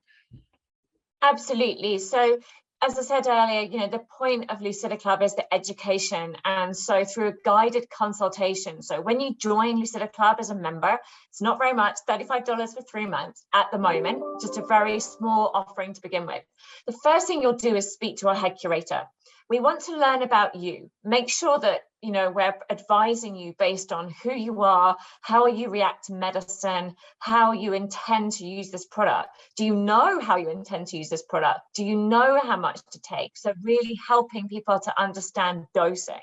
Absolutely. 1.23 1.99
So 1.99 2.39
as 2.87 2.99
I 2.99 3.03
said 3.03 3.27
earlier, 3.27 3.63
you 3.63 3.79
know, 3.79 3.89
the 3.89 4.05
point 4.19 4.51
of 4.51 4.61
Lucida 4.61 4.99
Club 4.99 5.23
is 5.23 5.35
the 5.35 5.55
education. 5.55 6.37
And 6.45 6.77
so 6.77 7.05
through 7.05 7.29
a 7.29 7.33
guided 7.45 7.89
consultation. 7.89 8.83
So 8.83 9.01
when 9.01 9.21
you 9.21 9.35
join 9.35 9.79
Lucida 9.79 10.07
Club 10.07 10.37
as 10.39 10.51
a 10.51 10.55
member, 10.55 10.99
it's 11.31 11.41
not 11.41 11.59
very 11.59 11.73
much, 11.73 11.97
$35 12.09 12.75
for 12.75 12.83
three 12.83 13.07
months 13.07 13.45
at 13.55 13.71
the 13.73 13.79
moment, 13.79 14.23
just 14.41 14.59
a 14.59 14.67
very 14.67 15.01
small 15.01 15.51
offering 15.55 15.95
to 15.95 16.03
begin 16.03 16.27
with. 16.27 16.43
The 16.87 16.97
first 17.03 17.27
thing 17.27 17.41
you'll 17.41 17.55
do 17.55 17.75
is 17.75 17.93
speak 17.93 18.19
to 18.19 18.29
our 18.29 18.35
head 18.35 18.59
curator. 18.61 19.05
We 19.51 19.61
want 19.61 19.83
to 19.83 19.97
learn 19.97 20.23
about 20.23 20.55
you. 20.55 20.91
Make 21.05 21.29
sure 21.29 21.59
that 21.59 21.83
you 22.01 22.13
know 22.13 22.31
we're 22.31 22.55
advising 22.71 23.35
you 23.35 23.55
based 23.59 23.93
on 23.93 24.15
who 24.23 24.35
you 24.35 24.63
are 24.63 24.97
how 25.23 25.47
you 25.47 25.71
react 25.71 26.07
to 26.07 26.13
medicine 26.15 26.95
how 27.19 27.53
you 27.53 27.73
intend 27.73 28.33
to 28.33 28.47
use 28.47 28.71
this 28.71 28.85
product. 28.85 29.31
Do 29.57 29.65
you 29.65 29.75
know 29.75 30.21
how 30.21 30.37
you 30.37 30.51
intend 30.51 30.89
to 30.89 30.99
use 30.99 31.09
this 31.09 31.23
product? 31.23 31.61
Do 31.75 31.85
you 31.85 31.97
know 31.97 32.39
how 32.43 32.57
much 32.57 32.81
to 32.93 33.01
take? 33.01 33.37
So 33.37 33.55
really 33.63 33.99
helping 34.07 34.49
people 34.49 34.81
to 34.81 35.01
understand 35.01 35.67
dosing 35.75 36.21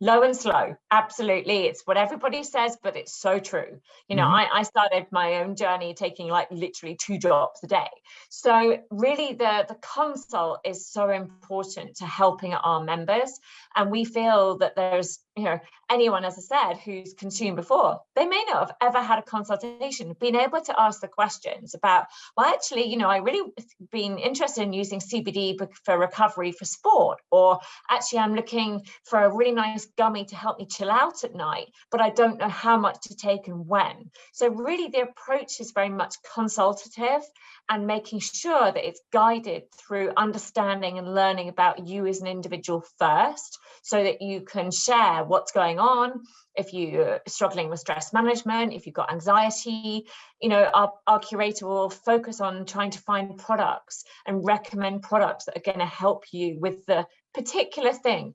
low 0.00 0.22
and 0.22 0.36
slow 0.36 0.76
absolutely. 0.90 1.66
It's 1.66 1.82
what 1.86 1.96
everybody 1.96 2.42
says 2.42 2.76
but 2.82 2.96
it's 2.96 3.14
so 3.14 3.38
true. 3.38 3.80
You 4.08 4.16
know 4.16 4.24
mm-hmm. 4.24 4.54
I, 4.54 4.60
I 4.60 4.62
started 4.62 5.06
my 5.10 5.36
own 5.36 5.56
journey 5.56 5.94
taking 5.94 6.28
like 6.28 6.50
literally 6.50 6.96
two 6.96 7.18
drops 7.18 7.62
a 7.62 7.66
day. 7.66 7.90
So 8.28 8.78
really 8.90 9.34
the 9.34 9.64
the 9.68 9.76
consult 9.80 10.60
is 10.64 10.86
so 10.86 11.10
important 11.10 11.96
to 11.96 12.06
helping 12.06 12.54
our 12.54 12.82
members 12.82 13.38
and 13.74 13.90
we 13.90 14.04
feel 14.04 14.58
that 14.58 14.76
there's 14.76 15.18
you 15.36 15.44
know 15.44 15.58
anyone 15.90 16.24
as 16.24 16.36
i 16.36 16.40
said 16.40 16.78
who's 16.78 17.14
consumed 17.14 17.56
before 17.56 18.00
they 18.14 18.26
may 18.26 18.44
not 18.48 18.68
have 18.68 18.76
ever 18.82 19.02
had 19.02 19.18
a 19.18 19.22
consultation 19.22 20.14
been 20.20 20.36
able 20.36 20.60
to 20.60 20.78
ask 20.78 21.00
the 21.00 21.08
questions 21.08 21.74
about 21.74 22.06
well 22.36 22.52
actually 22.52 22.84
you 22.84 22.96
know 22.96 23.08
i 23.08 23.16
really 23.18 23.50
been 23.90 24.18
interested 24.18 24.62
in 24.62 24.72
using 24.72 25.00
cbd 25.00 25.58
for 25.84 25.98
recovery 25.98 26.52
for 26.52 26.64
sport 26.64 27.18
or 27.30 27.58
actually 27.90 28.18
i'm 28.18 28.34
looking 28.34 28.82
for 29.04 29.22
a 29.22 29.34
really 29.34 29.52
nice 29.52 29.86
gummy 29.96 30.24
to 30.24 30.36
help 30.36 30.58
me 30.58 30.66
chill 30.66 30.90
out 30.90 31.24
at 31.24 31.34
night 31.34 31.68
but 31.90 32.00
i 32.00 32.10
don't 32.10 32.38
know 32.38 32.48
how 32.48 32.76
much 32.76 32.96
to 33.02 33.16
take 33.16 33.48
and 33.48 33.66
when. 33.66 34.10
So 34.32 34.48
really 34.48 34.88
the 34.88 35.02
approach 35.02 35.60
is 35.60 35.72
very 35.72 35.88
much 35.88 36.14
consultative 36.34 37.22
and 37.68 37.86
making 37.86 38.20
sure 38.20 38.72
that 38.72 38.86
it's 38.86 39.00
guided 39.12 39.64
through 39.72 40.12
understanding 40.16 40.98
and 40.98 41.14
learning 41.14 41.48
about 41.48 41.86
you 41.86 42.06
as 42.06 42.20
an 42.20 42.26
individual 42.26 42.84
first 42.98 43.58
so 43.82 44.02
that 44.02 44.20
you 44.20 44.42
can 44.42 44.70
share 44.70 45.21
what's 45.24 45.52
going 45.52 45.78
on 45.78 46.22
if 46.54 46.72
you're 46.72 47.20
struggling 47.26 47.68
with 47.68 47.80
stress 47.80 48.12
management 48.12 48.72
if 48.72 48.86
you've 48.86 48.94
got 48.94 49.12
anxiety 49.12 50.06
you 50.40 50.48
know 50.48 50.64
our, 50.74 50.92
our 51.06 51.18
curator 51.18 51.66
will 51.66 51.90
focus 51.90 52.40
on 52.40 52.66
trying 52.66 52.90
to 52.90 52.98
find 52.98 53.38
products 53.38 54.04
and 54.26 54.44
recommend 54.44 55.02
products 55.02 55.46
that 55.46 55.56
are 55.56 55.72
going 55.72 55.78
to 55.78 55.86
help 55.86 56.24
you 56.32 56.58
with 56.60 56.84
the 56.86 57.06
particular 57.34 57.92
thing 57.92 58.34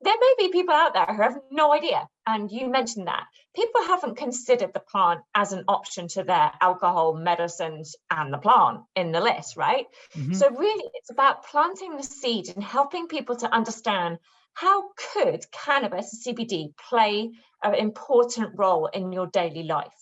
there 0.00 0.14
may 0.18 0.34
be 0.38 0.52
people 0.52 0.74
out 0.74 0.94
there 0.94 1.06
who 1.06 1.22
have 1.22 1.38
no 1.50 1.72
idea. 1.72 2.08
And 2.26 2.50
you 2.50 2.68
mentioned 2.68 3.08
that. 3.08 3.24
People 3.54 3.82
haven't 3.82 4.16
considered 4.16 4.72
the 4.72 4.80
plant 4.80 5.20
as 5.34 5.52
an 5.52 5.64
option 5.66 6.08
to 6.08 6.22
their 6.22 6.52
alcohol, 6.60 7.14
medicines, 7.14 7.96
and 8.10 8.32
the 8.32 8.38
plant 8.38 8.82
in 8.94 9.10
the 9.10 9.20
list, 9.20 9.56
right? 9.56 9.86
Mm-hmm. 10.16 10.34
So, 10.34 10.50
really, 10.50 10.84
it's 10.94 11.10
about 11.10 11.46
planting 11.46 11.96
the 11.96 12.02
seed 12.02 12.48
and 12.54 12.62
helping 12.62 13.08
people 13.08 13.36
to 13.36 13.52
understand 13.52 14.18
how 14.54 14.90
could 15.12 15.44
cannabis 15.52 16.24
CBD 16.26 16.74
play 16.88 17.30
an 17.62 17.74
important 17.74 18.52
role 18.56 18.86
in 18.86 19.12
your 19.12 19.26
daily 19.26 19.62
life? 19.62 19.92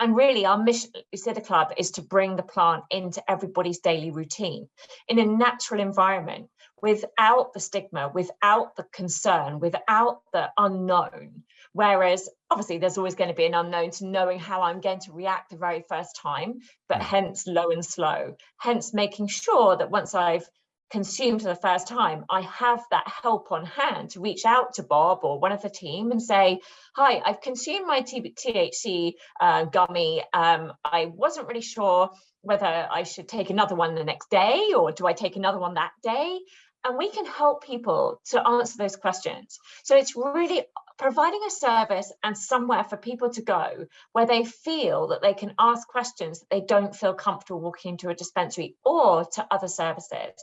And 0.00 0.16
really, 0.16 0.46
our 0.46 0.56
mission 0.56 0.90
at 0.94 1.04
Lucida 1.12 1.42
Club 1.42 1.74
is 1.76 1.90
to 1.92 2.02
bring 2.02 2.36
the 2.36 2.42
plant 2.42 2.84
into 2.90 3.22
everybody's 3.30 3.80
daily 3.80 4.10
routine 4.10 4.68
in 5.08 5.18
a 5.18 5.26
natural 5.26 5.80
environment 5.80 6.48
without 6.80 7.52
the 7.52 7.60
stigma, 7.60 8.08
without 8.08 8.76
the 8.76 8.84
concern, 8.92 9.60
without 9.60 10.22
the 10.32 10.50
unknown. 10.56 11.42
Whereas 11.72 12.28
obviously 12.50 12.78
there's 12.78 12.96
always 12.96 13.14
going 13.14 13.28
to 13.28 13.36
be 13.36 13.44
an 13.44 13.54
unknown 13.54 13.90
to 13.92 14.06
knowing 14.06 14.38
how 14.38 14.62
I'm 14.62 14.80
going 14.80 15.00
to 15.00 15.12
react 15.12 15.50
the 15.50 15.56
very 15.56 15.84
first 15.88 16.16
time, 16.16 16.60
but 16.88 16.98
mm. 16.98 17.02
hence 17.02 17.46
low 17.46 17.70
and 17.70 17.84
slow. 17.84 18.36
Hence 18.58 18.94
making 18.94 19.28
sure 19.28 19.76
that 19.76 19.90
once 19.90 20.14
I've 20.14 20.48
consumed 20.90 21.42
for 21.42 21.48
the 21.48 21.54
first 21.54 21.86
time, 21.86 22.24
I 22.28 22.42
have 22.42 22.82
that 22.90 23.06
help 23.22 23.52
on 23.52 23.64
hand 23.64 24.10
to 24.10 24.20
reach 24.20 24.44
out 24.44 24.74
to 24.74 24.82
Bob 24.82 25.20
or 25.22 25.38
one 25.38 25.52
of 25.52 25.62
the 25.62 25.70
team 25.70 26.10
and 26.10 26.22
say, 26.22 26.60
Hi, 26.96 27.22
I've 27.24 27.40
consumed 27.40 27.86
my 27.86 28.02
THC 28.02 29.14
uh, 29.40 29.64
gummy. 29.64 30.22
Um, 30.32 30.72
I 30.84 31.06
wasn't 31.06 31.48
really 31.48 31.60
sure 31.60 32.10
whether 32.42 32.66
I 32.90 33.02
should 33.02 33.28
take 33.28 33.50
another 33.50 33.74
one 33.74 33.94
the 33.94 34.04
next 34.04 34.30
day 34.30 34.72
or 34.76 34.92
do 34.92 35.06
I 35.06 35.12
take 35.12 35.36
another 35.36 35.58
one 35.58 35.74
that 35.74 35.92
day? 36.02 36.38
And 36.84 36.96
we 36.96 37.10
can 37.10 37.26
help 37.26 37.64
people 37.64 38.20
to 38.30 38.46
answer 38.46 38.78
those 38.78 38.96
questions. 38.96 39.58
So 39.84 39.96
it's 39.96 40.16
really 40.16 40.64
providing 40.98 41.40
a 41.46 41.50
service 41.50 42.12
and 42.22 42.36
somewhere 42.36 42.84
for 42.84 42.96
people 42.96 43.30
to 43.30 43.42
go 43.42 43.86
where 44.12 44.26
they 44.26 44.44
feel 44.44 45.08
that 45.08 45.22
they 45.22 45.34
can 45.34 45.54
ask 45.58 45.88
questions 45.88 46.40
that 46.40 46.50
they 46.50 46.60
don't 46.60 46.94
feel 46.94 47.14
comfortable 47.14 47.60
walking 47.60 47.92
into 47.92 48.08
a 48.08 48.14
dispensary 48.14 48.76
or 48.84 49.24
to 49.24 49.46
other 49.50 49.68
services. 49.68 50.34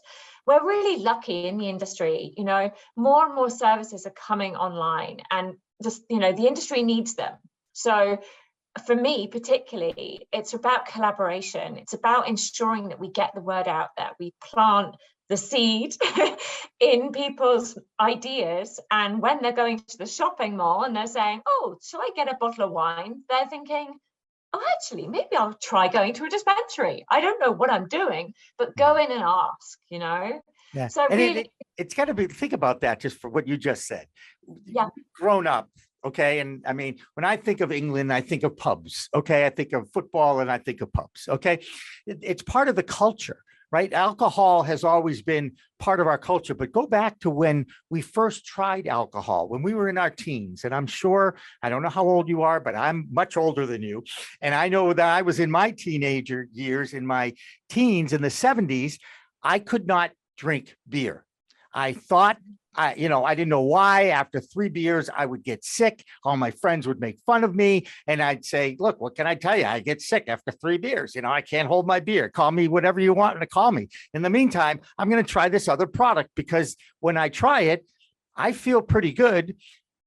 We're 0.46 0.66
really 0.66 1.02
lucky 1.02 1.48
in 1.48 1.58
the 1.58 1.70
industry, 1.70 2.34
you 2.38 2.44
know, 2.44 2.72
more 2.96 3.26
and 3.26 3.36
more 3.36 3.50
services 3.50 4.06
are 4.06 4.12
coming 4.12 4.56
online 4.56 5.22
and 5.30 5.56
just, 5.84 6.04
you 6.10 6.20
know, 6.20 6.34
the 6.34 6.48
industry 6.48 6.84
needs 6.84 7.16
them. 7.16 7.34
So 7.74 8.20
for 8.86 8.96
me 8.96 9.28
particularly 9.28 10.28
it's 10.32 10.54
about 10.54 10.86
collaboration 10.86 11.78
it's 11.78 11.94
about 11.94 12.28
ensuring 12.28 12.90
that 12.90 13.00
we 13.00 13.10
get 13.10 13.32
the 13.34 13.42
word 13.42 13.68
out 13.68 13.90
there 13.98 14.12
we 14.20 14.34
plant 14.40 14.96
the 15.30 15.38
seed 15.38 15.96
in 16.80 17.12
people's 17.12 17.78
ideas. 18.00 18.80
And 18.92 19.22
when 19.22 19.42
they're 19.42 19.52
going 19.52 19.80
to 19.80 19.98
the 19.98 20.06
shopping 20.06 20.58
mall 20.58 20.84
and 20.84 20.96
they're 20.96 21.08
saying, 21.08 21.42
Oh, 21.46 21.78
shall 21.84 22.02
I 22.02 22.12
get 22.16 22.32
a 22.32 22.38
bottle 22.40 22.66
of 22.66 22.72
wine? 22.72 23.24
They're 23.30 23.48
thinking, 23.48 23.94
Oh, 24.54 24.64
actually, 24.74 25.08
maybe 25.08 25.36
I'll 25.38 25.58
try 25.62 25.90
going 25.90 26.14
to 26.14 26.26
a 26.26 26.30
dispensary. 26.30 27.06
I 27.10 27.20
don't 27.20 27.40
know 27.40 27.52
what 27.52 27.72
I'm 27.72 27.88
doing, 27.88 28.34
but 28.58 28.78
go 28.78 28.96
in 28.96 29.12
and 29.12 29.22
ask, 29.22 29.78
you 29.90 30.00
know? 30.00 30.42
Yeah. 30.74 30.88
So 30.88 31.06
and 31.10 31.20
really, 31.20 31.42
it, 31.42 31.52
it's 31.78 31.94
got 31.94 32.06
to 32.06 32.14
be 32.14 32.28
think 32.28 32.54
about 32.54 32.82
that 32.82 33.00
just 33.02 33.18
for 33.18 33.30
what 33.30 33.48
you 33.48 33.58
just 33.58 33.86
said. 33.86 34.08
Yeah. 34.66 34.88
Grown 35.20 35.48
up, 35.48 35.70
okay 36.06 36.40
and 36.40 36.64
i 36.68 36.74
mean 36.74 36.98
when 37.16 37.26
i 37.26 37.36
think 37.36 37.60
of 37.60 37.72
england 37.72 38.14
i 38.14 38.22
think 38.22 38.44
of 38.44 38.56
pubs 38.56 39.10
okay 39.16 39.46
i 39.46 39.50
think 39.50 39.74
of 39.74 39.90
football 39.92 40.40
and 40.40 40.52
i 40.52 40.58
think 40.58 40.80
of 40.82 40.94
pubs 40.94 41.28
okay 41.28 41.60
it, 42.06 42.20
it's 42.22 42.44
part 42.44 42.68
of 42.68 42.76
the 42.76 42.84
culture 42.84 43.40
right? 43.72 43.92
Alcohol 43.92 44.64
has 44.64 44.84
always 44.84 45.22
been 45.22 45.54
part 45.80 46.00
of 46.00 46.08
our 46.08 46.18
culture, 46.18 46.54
but 46.54 46.72
go 46.72 46.88
back 46.88 47.20
to 47.20 47.30
when 47.30 47.66
we 47.90 48.02
first 48.02 48.46
tried 48.46 48.88
alcohol, 48.88 49.48
when 49.50 49.62
we 49.62 49.74
were 49.74 49.90
in 49.90 49.98
our 49.98 50.10
teens. 50.10 50.64
And 50.64 50.74
I'm 50.74 50.88
sure, 50.88 51.36
I 51.62 51.70
don't 51.70 51.84
know 51.84 51.90
how 51.90 52.08
old 52.08 52.30
you 52.30 52.44
are, 52.44 52.60
but 52.60 52.76
I'm 52.76 53.08
much 53.12 53.38
older 53.38 53.66
than 53.66 53.82
you. 53.82 54.04
And 54.42 54.56
I 54.56 54.70
know 54.70 54.94
that 54.94 55.06
I 55.06 55.22
was 55.22 55.40
in 55.40 55.52
my 55.52 55.72
teenager 55.72 56.48
years, 56.52 56.94
in 56.94 57.06
my 57.06 57.34
teens 57.70 58.14
in 58.14 58.22
the 58.22 58.30
70s, 58.30 58.98
I 59.44 59.60
could 59.60 59.86
not 59.86 60.12
drink 60.38 60.76
beer. 60.88 61.26
I 61.74 61.94
thought 61.94 62.38
I, 62.78 62.94
you 62.94 63.10
know, 63.10 63.26
I 63.26 63.36
didn't 63.36 63.50
know 63.50 63.62
why. 63.62 64.10
After 64.10 64.40
three 64.40 64.70
beers, 64.70 65.10
I 65.14 65.26
would 65.26 65.44
get 65.44 65.66
sick. 65.66 66.04
All 66.24 66.38
my 66.38 66.52
friends 66.52 66.88
would 66.88 67.00
make 67.00 67.20
fun 67.26 67.44
of 67.44 67.56
me. 67.56 67.88
And 68.06 68.22
I'd 68.22 68.46
say, 68.46 68.78
look, 68.80 69.02
what 69.02 69.16
can 69.16 69.26
I 69.26 69.36
tell 69.36 69.58
you? 69.58 69.66
I 69.66 69.80
get 69.80 70.02
sick 70.02 70.26
after 70.28 70.52
three 70.52 70.78
beers. 70.78 71.16
You 71.16 71.24
know, 71.24 71.32
I 71.32 71.42
can't 71.42 71.68
hold 71.68 71.88
my 71.88 72.00
beer. 72.00 72.30
Call 72.30 72.52
me 72.52 72.68
whatever 72.68 73.00
you 73.00 73.14
want 73.14 73.40
to 73.40 73.48
call 73.48 73.72
me. 73.72 73.88
In 74.14 74.22
the 74.22 74.30
meantime, 74.30 74.80
I'm 74.98 75.10
going 75.10 75.24
to 75.24 75.30
try 75.30 75.50
this 75.50 75.68
other 75.68 75.88
product 75.88 76.30
because 76.36 76.76
when 77.00 77.18
I 77.18 77.30
try 77.30 77.62
it, 77.62 77.86
I 78.36 78.52
feel 78.52 78.82
pretty 78.82 79.14
good 79.14 79.56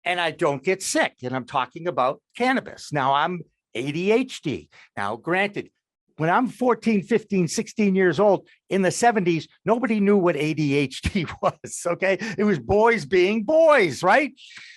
and 0.04 0.20
I 0.20 0.30
don't 0.30 0.62
get 0.62 0.82
sick. 0.82 1.16
And 1.22 1.34
I'm 1.34 1.46
talking 1.46 1.88
about 1.88 2.22
cannabis. 2.36 2.92
Now 2.92 3.14
I'm 3.14 3.40
ADHD. 3.74 4.68
Now, 4.96 5.16
granted, 5.16 5.70
when 6.20 6.28
I'm 6.28 6.48
14, 6.48 7.02
15, 7.02 7.48
16 7.48 7.94
years 7.94 8.20
old 8.20 8.46
in 8.68 8.82
the 8.82 8.90
70s, 8.90 9.48
nobody 9.64 10.00
knew 10.00 10.18
what 10.18 10.36
ADHD 10.36 11.26
was. 11.42 11.86
Okay. 11.86 12.18
It 12.36 12.44
was 12.44 12.58
boys 12.58 13.06
being 13.06 13.42
boys, 13.44 14.02
right? 14.02 14.30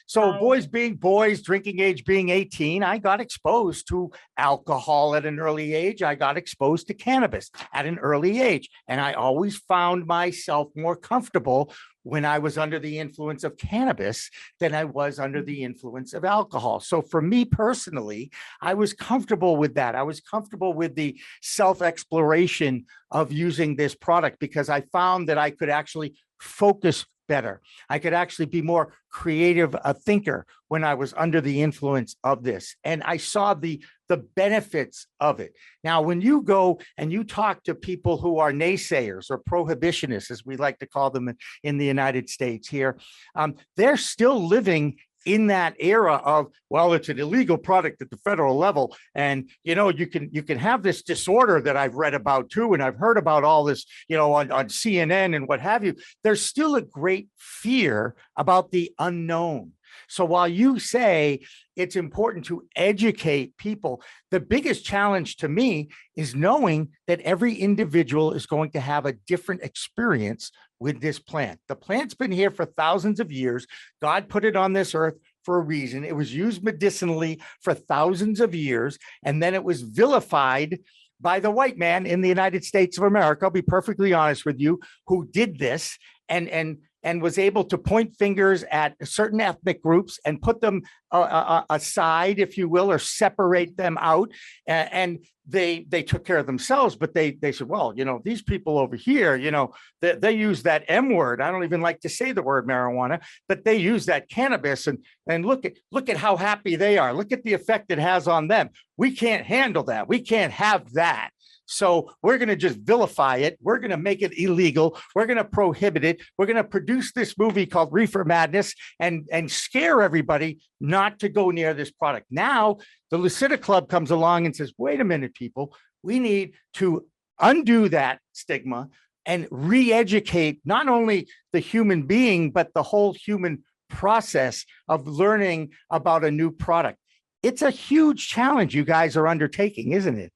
So, 0.06 0.32
Right. 0.32 0.40
boys 0.40 0.68
being 0.68 0.96
boys, 0.96 1.42
drinking 1.42 1.82
age 1.82 2.06
being 2.06 2.30
18, 2.30 2.82
I 2.82 2.98
got 2.98 3.20
exposed 3.20 3.90
to 3.90 4.12
alcohol 4.38 5.16
at 5.16 5.26
an 5.26 5.38
early 5.38 5.74
age. 5.74 6.02
I 6.02 6.16
got 6.16 6.38
exposed 6.38 6.88
to 6.88 6.94
cannabis 6.94 7.52
at 7.74 7.86
an 7.86 8.00
early 8.00 8.40
age. 8.40 8.70
And 8.88 9.02
I 9.02 9.12
always 9.12 9.58
found 9.58 10.06
myself 10.06 10.70
more 10.78 10.96
comfortable 10.96 11.74
when 12.04 12.26
I 12.26 12.40
was 12.40 12.58
under 12.58 12.80
the 12.80 13.00
influence 13.00 13.44
of 13.44 13.58
cannabis 13.58 14.30
than 14.60 14.76
I 14.76 14.84
was 14.84 15.20
under 15.20 15.42
mm. 15.42 15.46
the 15.46 15.64
influence 15.64 16.14
of 16.14 16.24
alcohol. 16.24 16.80
So, 16.80 17.02
for 17.02 17.22
me 17.22 17.46
personally, 17.46 18.32
I 18.62 18.76
was 18.76 18.94
comfortable 18.94 19.58
with 19.58 19.76
that. 19.76 19.96
I 19.96 20.04
was 20.04 20.20
comfortable 20.20 20.74
with 20.74 20.96
the 20.96 21.20
self 21.42 21.82
exploration 21.82 22.86
of 23.10 23.32
using 23.32 23.76
this 23.76 23.96
product 23.96 24.40
because 24.40 24.70
I 24.70 24.82
found 24.92 25.30
that 25.30 25.38
I 25.38 25.50
could 25.50 25.70
actually 25.70 26.16
focus 26.40 27.06
better. 27.28 27.62
I 27.90 28.00
could 28.00 28.14
actually 28.14 28.48
be 28.48 28.62
more 28.62 28.94
creative, 29.10 29.76
a 29.84 29.94
thinker 29.94 30.46
when 30.68 30.84
I 30.84 30.96
was 30.96 31.14
under 31.16 31.40
the 31.42 31.62
influence 31.62 32.16
of 32.24 32.44
this. 32.44 32.76
And 32.84 33.02
I 33.04 33.18
saw 33.18 33.54
the 33.54 33.84
the 34.14 34.18
benefits 34.36 35.08
of 35.20 35.40
it. 35.40 35.54
Now, 35.84 36.04
when 36.04 36.22
you 36.22 36.44
go 36.44 36.80
and 37.00 37.12
you 37.12 37.24
talk 37.24 37.64
to 37.64 37.74
people 37.74 38.18
who 38.18 38.38
are 38.38 38.52
naysayers 38.52 39.32
or 39.32 39.40
prohibitionists, 39.40 40.30
as 40.30 40.46
we 40.46 40.56
like 40.56 40.78
to 40.80 40.86
call 40.86 41.10
them 41.10 41.30
in- 41.30 41.38
in 41.64 41.78
the 41.80 41.86
United 41.86 42.30
States 42.30 42.70
here, 42.70 43.00
um, 43.34 43.56
they're 43.76 43.98
still 43.98 44.48
living 44.48 44.98
in 45.26 45.48
that 45.48 45.74
era 45.80 46.16
of 46.16 46.52
well 46.70 46.92
it's 46.92 47.08
an 47.08 47.18
illegal 47.18 47.58
product 47.58 48.02
at 48.02 48.10
the 48.10 48.18
federal 48.18 48.56
level. 48.58 48.96
And 49.16 49.50
you 49.64 49.74
know 49.74 49.90
you 49.90 50.06
can 50.06 50.30
you 50.32 50.44
can 50.44 50.60
have 50.60 50.84
this 50.84 51.02
disorder 51.02 51.62
that 51.62 51.78
i've 51.78 51.96
read 51.96 52.14
about 52.14 52.50
too 52.50 52.74
and 52.74 52.84
i've 52.84 52.98
heard 52.98 53.18
about 53.18 53.46
all 53.46 53.64
this 53.64 53.86
you 54.10 54.18
know 54.18 54.34
on, 54.34 54.52
on 54.52 54.68
cnn 54.68 55.34
and 55.34 55.48
what 55.48 55.62
have 55.62 55.86
you. 55.86 55.96
There's 56.26 56.46
still 56.46 56.76
a 56.76 56.82
great 56.82 57.30
fear 57.38 58.16
about 58.36 58.72
the 58.72 58.92
unknown 59.00 59.72
so 60.08 60.26
while 60.26 60.48
you 60.48 60.80
say 60.80 61.40
it's 61.76 61.96
important 61.96 62.46
to 62.46 62.64
educate 62.76 63.58
people 63.58 64.02
the 64.32 64.40
biggest 64.40 64.86
challenge 64.86 65.38
to 65.38 65.48
me 65.48 65.90
is 66.16 66.36
knowing 66.36 66.90
that 67.08 67.22
every 67.22 67.56
individual 67.56 68.34
is 68.34 68.46
going 68.46 68.72
to 68.72 68.80
have 68.80 69.06
a 69.06 69.14
different 69.28 69.62
experience 69.62 70.52
with 70.80 71.02
this 71.02 71.20
plant 71.20 71.60
the 71.68 71.76
plant's 71.76 72.14
been 72.14 72.32
here 72.32 72.52
for 72.52 72.66
thousands 72.66 73.20
of 73.20 73.32
years 73.32 73.66
God 74.02 74.30
put 74.30 74.46
it 74.46 74.56
on 74.56 74.74
this 74.74 74.94
earth 74.96 75.16
for 75.44 75.58
a 75.58 75.62
reason. 75.62 76.04
It 76.04 76.16
was 76.16 76.34
used 76.34 76.64
medicinally 76.64 77.42
for 77.62 77.74
thousands 77.74 78.40
of 78.40 78.56
years, 78.56 78.98
and 79.24 79.42
then 79.42 79.54
it 79.54 79.64
was 79.64 79.82
vilified 79.82 80.80
by 81.20 81.40
the 81.40 81.52
white 81.52 81.78
man 81.78 82.06
in 82.06 82.22
the 82.22 82.30
United 82.30 82.64
States 82.64 82.98
of 82.98 83.04
America. 83.04 83.46
I'll 83.46 83.52
be 83.52 83.62
perfectly 83.62 84.14
honest 84.14 84.46
with 84.46 84.60
you, 84.60 84.80
who 85.08 85.28
did 85.32 85.60
this 85.60 85.98
and 86.30 86.50
and 86.50 86.80
and 87.04 87.22
was 87.22 87.38
able 87.38 87.64
to 87.66 87.78
point 87.78 88.16
fingers 88.16 88.64
at 88.72 88.96
certain 89.08 89.42
ethnic 89.42 89.82
groups 89.82 90.20
and 90.26 90.42
put 90.42 90.62
them 90.62 90.82
uh, 91.12 91.22
uh, 91.22 91.64
aside, 91.70 92.40
if 92.40 92.58
you 92.58 92.68
will, 92.68 92.92
or 92.92 93.00
separate 93.00 93.78
them 93.78 93.98
out. 94.00 94.32
And, 94.68 95.20
they 95.48 95.86
they 95.90 96.04
took 96.04 96.26
care 96.26 96.38
of 96.38 96.46
themselves, 96.46 96.96
but 96.96 97.14
they 97.14 97.32
they 97.32 97.52
said, 97.52 97.68
well, 97.68 97.94
you 97.96 98.06
know, 98.06 98.22
these 98.24 98.42
people 98.42 98.78
over 98.78 98.96
here, 98.96 99.36
you 99.36 99.52
know, 99.52 99.74
they, 100.02 100.16
they 100.16 100.32
use 100.32 100.64
that 100.64 100.86
M 100.88 101.14
word. 101.14 101.42
I 101.42 101.52
don't 101.52 101.66
even 101.66 101.82
like 101.82 102.00
to 102.02 102.10
say 102.10 102.32
the 102.32 102.42
word 102.42 102.68
marijuana, 102.68 103.22
but 103.48 103.66
they 103.66 103.76
use 103.76 104.06
that 104.06 104.30
cannabis 104.30 104.88
and 104.88 105.00
and 105.28 105.46
look 105.46 105.66
at 105.66 105.74
look 105.92 106.10
at 106.10 106.18
how 106.18 106.38
happy 106.38 106.76
they 106.76 106.98
are. 106.98 107.14
Look 107.14 107.32
at 107.32 107.44
the 107.44 107.54
effect 107.54 107.92
it 107.92 108.00
has 108.00 108.28
on 108.28 108.48
them. 108.48 108.70
We 108.96 109.12
can't 109.12 109.46
handle 109.46 109.84
that. 109.86 110.08
We 110.08 110.22
can't 110.22 110.54
have 110.54 110.94
that. 110.94 111.32
So 111.74 112.12
we're 112.22 112.38
going 112.38 112.50
to 112.50 112.56
just 112.56 112.78
vilify 112.78 113.38
it. 113.38 113.58
We're 113.62 113.80
going 113.80 113.92
to 113.92 113.98
make 113.98 114.22
it 114.22 114.38
illegal. 114.38 115.00
We're 115.16 115.26
going 115.26 115.38
to 115.38 115.44
prohibit 115.44 116.04
it. 116.04 116.22
We're 116.38 116.46
going 116.46 116.58
to 116.58 116.64
produce 116.64 117.12
this 117.14 117.36
movie 117.38 117.66
called 117.66 117.90
Reefer 117.92 118.24
Madness 118.26 118.76
and 119.00 119.28
and 119.32 119.52
scare 119.52 120.02
everybody 120.02 120.62
not 120.80 121.20
to 121.20 121.30
go 121.30 121.50
near 121.50 121.74
this 121.74 121.92
product. 121.92 122.28
Now 122.30 122.78
the 123.10 123.18
Lucida 123.18 123.58
Club 123.58 123.90
comes 123.90 124.12
along 124.12 124.46
and 124.46 124.56
says, 124.56 124.72
"Wait 124.78 125.02
a 125.02 125.04
minute, 125.04 125.34
people. 125.34 125.76
We 126.04 126.20
need 126.20 126.54
to 126.76 127.06
undo 127.40 127.90
that 127.90 128.20
stigma 128.34 128.90
and 129.26 129.48
re-educate 129.50 130.62
not 130.66 130.88
only 130.88 131.28
the 131.54 131.60
human 131.60 132.04
being 132.04 132.52
but 132.52 132.74
the 132.74 132.84
whole 132.84 133.14
human 133.14 133.64
process 133.90 134.66
of 134.88 135.08
learning 135.08 135.72
about 135.90 136.24
a 136.24 136.32
new 136.32 136.52
product." 136.52 137.00
It's 137.42 137.62
a 137.62 137.72
huge 137.72 138.30
challenge 138.30 138.76
you 138.76 138.86
guys 138.86 139.18
are 139.18 139.28
undertaking, 139.28 139.92
isn't 139.92 140.18
it? 140.18 140.32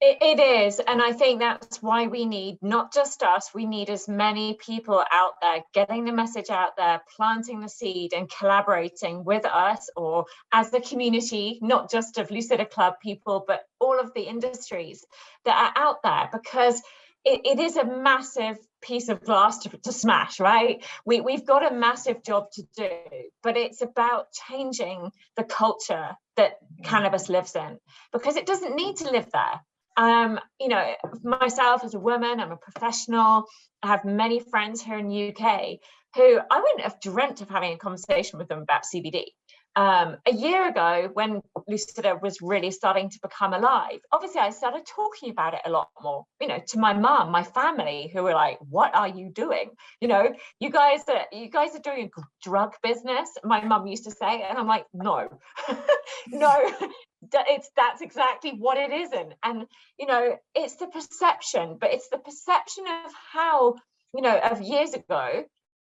It, 0.00 0.18
it 0.20 0.40
is. 0.40 0.80
And 0.80 1.02
I 1.02 1.12
think 1.12 1.40
that's 1.40 1.82
why 1.82 2.06
we 2.06 2.24
need 2.24 2.58
not 2.62 2.92
just 2.92 3.22
us, 3.24 3.52
we 3.52 3.66
need 3.66 3.90
as 3.90 4.06
many 4.06 4.54
people 4.54 5.02
out 5.10 5.32
there 5.42 5.64
getting 5.74 6.04
the 6.04 6.12
message 6.12 6.50
out 6.50 6.76
there, 6.76 7.00
planting 7.16 7.60
the 7.60 7.68
seed 7.68 8.12
and 8.12 8.30
collaborating 8.30 9.24
with 9.24 9.44
us 9.44 9.90
or 9.96 10.26
as 10.52 10.70
the 10.70 10.80
community, 10.80 11.58
not 11.62 11.90
just 11.90 12.16
of 12.18 12.30
Lucida 12.30 12.64
Club 12.64 12.94
people, 13.02 13.44
but 13.44 13.62
all 13.80 13.98
of 13.98 14.14
the 14.14 14.22
industries 14.22 15.04
that 15.44 15.72
are 15.76 15.82
out 15.82 16.02
there 16.04 16.28
because 16.32 16.80
it, 17.24 17.40
it 17.44 17.58
is 17.58 17.76
a 17.76 17.84
massive 17.84 18.56
piece 18.80 19.08
of 19.08 19.24
glass 19.24 19.58
to, 19.58 19.70
to 19.78 19.92
smash, 19.92 20.38
right? 20.38 20.84
We, 21.04 21.20
we've 21.20 21.44
got 21.44 21.68
a 21.68 21.74
massive 21.74 22.22
job 22.22 22.52
to 22.52 22.62
do, 22.76 22.90
but 23.42 23.56
it's 23.56 23.82
about 23.82 24.28
changing 24.48 25.10
the 25.36 25.42
culture 25.42 26.10
that 26.36 26.52
mm. 26.62 26.84
cannabis 26.84 27.28
lives 27.28 27.56
in 27.56 27.80
because 28.12 28.36
it 28.36 28.46
doesn't 28.46 28.76
need 28.76 28.98
to 28.98 29.10
live 29.10 29.26
there 29.32 29.60
um, 29.98 30.38
you 30.60 30.68
know, 30.68 30.94
myself 31.22 31.82
as 31.84 31.94
a 31.94 31.98
woman, 31.98 32.38
I'm 32.38 32.52
a 32.52 32.56
professional. 32.56 33.44
I 33.82 33.88
have 33.88 34.04
many 34.04 34.38
friends 34.38 34.80
here 34.80 34.96
in 34.96 35.08
the 35.08 35.34
UK 35.34 35.78
who 36.14 36.38
I 36.50 36.60
wouldn't 36.60 36.82
have 36.82 37.00
dreamt 37.00 37.40
of 37.40 37.50
having 37.50 37.72
a 37.72 37.78
conversation 37.78 38.38
with 38.38 38.48
them 38.48 38.60
about 38.60 38.82
CBD. 38.84 39.24
Um, 39.76 40.16
a 40.26 40.32
year 40.32 40.68
ago, 40.68 41.10
when 41.12 41.40
Lucida 41.68 42.18
was 42.20 42.42
really 42.42 42.70
starting 42.72 43.10
to 43.10 43.18
become 43.22 43.52
alive, 43.52 44.00
obviously 44.10 44.40
I 44.40 44.50
started 44.50 44.86
talking 44.86 45.30
about 45.30 45.54
it 45.54 45.60
a 45.64 45.70
lot 45.70 45.88
more, 46.02 46.24
you 46.40 46.48
know, 46.48 46.58
to 46.68 46.78
my 46.78 46.94
mum, 46.94 47.30
my 47.30 47.44
family, 47.44 48.10
who 48.12 48.24
were 48.24 48.34
like, 48.34 48.58
"What 48.68 48.94
are 48.94 49.08
you 49.08 49.30
doing? 49.30 49.70
You 50.00 50.08
know, 50.08 50.34
you 50.58 50.70
guys 50.70 51.02
are 51.08 51.26
you 51.30 51.48
guys 51.48 51.76
are 51.76 51.80
doing 51.80 52.10
a 52.16 52.22
drug 52.42 52.74
business." 52.82 53.30
My 53.44 53.64
mum 53.64 53.86
used 53.86 54.04
to 54.04 54.10
say, 54.10 54.42
and 54.42 54.58
I'm 54.58 54.66
like, 54.66 54.86
"No, 54.92 55.28
no, 56.28 56.72
it's 57.32 57.70
that's 57.76 58.00
exactly 58.00 58.52
what 58.52 58.78
it 58.78 58.92
isn't 58.92 59.34
and 59.42 59.66
you 59.98 60.06
know 60.06 60.36
it's 60.54 60.76
the 60.76 60.86
perception 60.86 61.76
but 61.80 61.92
it's 61.92 62.08
the 62.10 62.18
perception 62.18 62.84
of 63.04 63.12
how 63.32 63.74
you 64.14 64.22
know 64.22 64.38
of 64.38 64.62
years 64.62 64.94
ago 64.94 65.44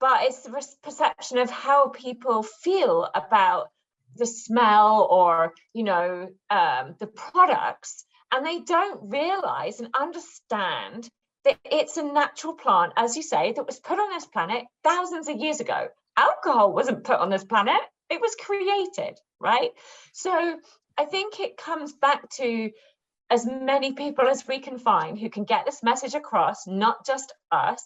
but 0.02 0.24
it's 0.24 0.40
the 0.40 0.66
perception 0.82 1.38
of 1.38 1.48
how 1.48 1.88
people 1.88 2.42
feel 2.42 3.08
about 3.14 3.68
the 4.16 4.26
smell 4.26 5.06
or 5.08 5.54
you 5.72 5.84
know 5.84 6.28
um, 6.50 6.96
the 6.98 7.06
products 7.06 8.04
and 8.32 8.44
they 8.44 8.58
don't 8.60 9.10
realize 9.10 9.78
and 9.80 9.94
understand 9.98 11.08
that 11.44 11.56
it's 11.64 11.96
a 11.96 12.02
natural 12.02 12.54
plant 12.54 12.92
as 12.96 13.16
you 13.16 13.22
say 13.22 13.52
that 13.52 13.66
was 13.66 13.78
put 13.78 13.98
on 13.98 14.10
this 14.10 14.26
planet 14.26 14.64
thousands 14.84 15.28
of 15.28 15.38
years 15.38 15.60
ago. 15.60 15.88
Alcohol 16.16 16.72
wasn't 16.72 17.04
put 17.04 17.20
on 17.20 17.30
this 17.30 17.44
planet. 17.44 17.80
It 18.10 18.20
was 18.20 18.34
created 18.34 19.18
right? 19.42 19.70
So 20.12 20.56
I 20.96 21.04
think 21.04 21.40
it 21.40 21.56
comes 21.56 21.92
back 21.92 22.30
to 22.36 22.70
as 23.28 23.46
many 23.46 23.92
people 23.92 24.28
as 24.28 24.46
we 24.46 24.60
can 24.60 24.78
find 24.78 25.18
who 25.18 25.30
can 25.30 25.44
get 25.44 25.66
this 25.66 25.82
message 25.82 26.14
across, 26.14 26.66
not 26.66 27.04
just 27.04 27.32
us, 27.50 27.82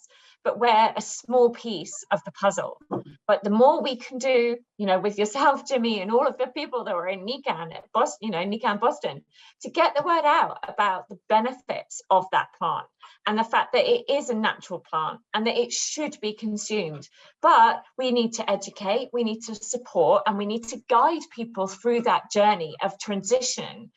but 0.47 0.61
we're 0.61 0.93
a 0.97 1.03
small 1.03 1.51
piece 1.51 2.05
of 2.13 2.23
the 2.25 2.31
puzzle. 2.31 2.81
But 3.27 3.43
the 3.43 3.51
more 3.51 3.83
we 3.83 3.97
can 3.97 4.19
do, 4.19 4.57
you 4.79 4.87
know, 4.87 5.01
with 5.01 5.19
yourself, 5.19 5.67
Jimmy, 5.69 6.01
and 6.01 6.13
all 6.13 6.25
of 6.25 6.39
the 6.39 6.47
people 6.47 6.85
that 6.85 6.95
were 6.95 7.09
in 7.09 7.27
NECANN 7.27 7.75
at 7.75 7.91
Boston, 7.93 8.19
you 8.27 8.31
know, 8.31 8.45
NECANN 8.45 8.79
Boston, 8.79 9.25
to 9.63 9.71
get 9.71 9.97
the 9.97 10.05
word 10.05 10.25
out 10.25 10.59
about 10.69 11.09
the 11.09 11.19
benefits 11.29 12.01
of 12.11 12.27
that 12.31 12.51
plant 12.57 12.87
and 13.27 13.37
the 13.37 13.43
fact 13.43 13.73
that 13.73 13.91
it 13.91 14.09
is 14.09 14.31
a 14.31 14.35
natural 14.35 14.79
plant 14.89 15.19
and 15.35 15.49
that 15.49 15.59
it 15.59 15.73
should 15.73 16.17
be 16.21 16.33
consumed. 16.33 17.09
But 17.43 17.83
we 17.99 18.13
need 18.13 18.35
to 18.35 18.49
educate, 18.49 19.11
we 19.13 19.25
need 19.25 19.41
to 19.47 19.57
support, 19.57 20.23
and 20.27 20.39
we 20.39 20.47
need 20.47 20.69
to 20.69 20.81
guide 20.89 21.23
people 21.35 21.67
through 21.67 22.03
that 22.03 22.31
journey 22.31 22.77
of 22.85 23.01
transition 23.01 23.91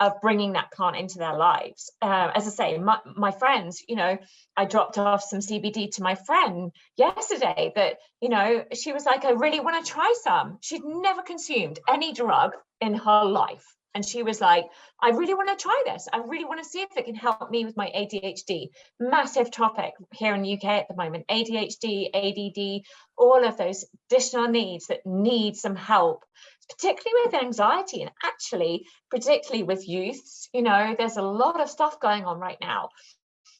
of 0.00 0.20
bringing 0.20 0.52
that 0.54 0.72
plant 0.72 0.96
into 0.96 1.18
their 1.18 1.36
lives. 1.36 1.90
Uh, 2.02 2.30
as 2.34 2.46
I 2.46 2.50
say, 2.50 2.78
my, 2.78 2.98
my 3.16 3.30
friends, 3.30 3.82
you 3.88 3.96
know, 3.96 4.18
I 4.56 4.64
dropped 4.64 4.98
off 4.98 5.22
some 5.22 5.38
CBD 5.38 5.90
to 5.92 6.02
my 6.02 6.14
friend 6.14 6.72
yesterday 6.96 7.72
that, 7.76 7.98
you 8.20 8.28
know, 8.28 8.64
she 8.72 8.92
was 8.92 9.04
like, 9.04 9.24
I 9.24 9.30
really 9.30 9.60
want 9.60 9.84
to 9.84 9.90
try 9.90 10.12
some. 10.22 10.58
She'd 10.60 10.84
never 10.84 11.22
consumed 11.22 11.78
any 11.88 12.12
drug 12.12 12.52
in 12.80 12.94
her 12.94 13.24
life. 13.24 13.64
And 13.94 14.04
she 14.04 14.24
was 14.24 14.40
like, 14.40 14.66
I 15.00 15.10
really 15.10 15.34
want 15.34 15.56
to 15.56 15.62
try 15.62 15.82
this. 15.86 16.08
I 16.12 16.18
really 16.18 16.44
want 16.44 16.60
to 16.62 16.68
see 16.68 16.80
if 16.80 16.96
it 16.96 17.04
can 17.04 17.14
help 17.14 17.48
me 17.48 17.64
with 17.64 17.76
my 17.76 17.92
ADHD. 17.94 18.70
Massive 18.98 19.52
topic 19.52 19.94
here 20.12 20.34
in 20.34 20.42
the 20.42 20.54
UK 20.54 20.64
at 20.64 20.88
the 20.88 20.96
moment 20.96 21.26
ADHD, 21.30 22.08
ADD, 22.12 22.82
all 23.16 23.44
of 23.44 23.56
those 23.56 23.84
additional 24.10 24.48
needs 24.48 24.88
that 24.88 25.06
need 25.06 25.54
some 25.54 25.76
help 25.76 26.24
particularly 26.70 27.26
with 27.26 27.34
anxiety 27.34 28.02
and 28.02 28.10
actually 28.24 28.86
particularly 29.10 29.62
with 29.62 29.88
youths 29.88 30.48
you 30.52 30.62
know 30.62 30.94
there's 30.96 31.16
a 31.16 31.22
lot 31.22 31.60
of 31.60 31.68
stuff 31.68 32.00
going 32.00 32.24
on 32.24 32.38
right 32.38 32.58
now. 32.60 32.88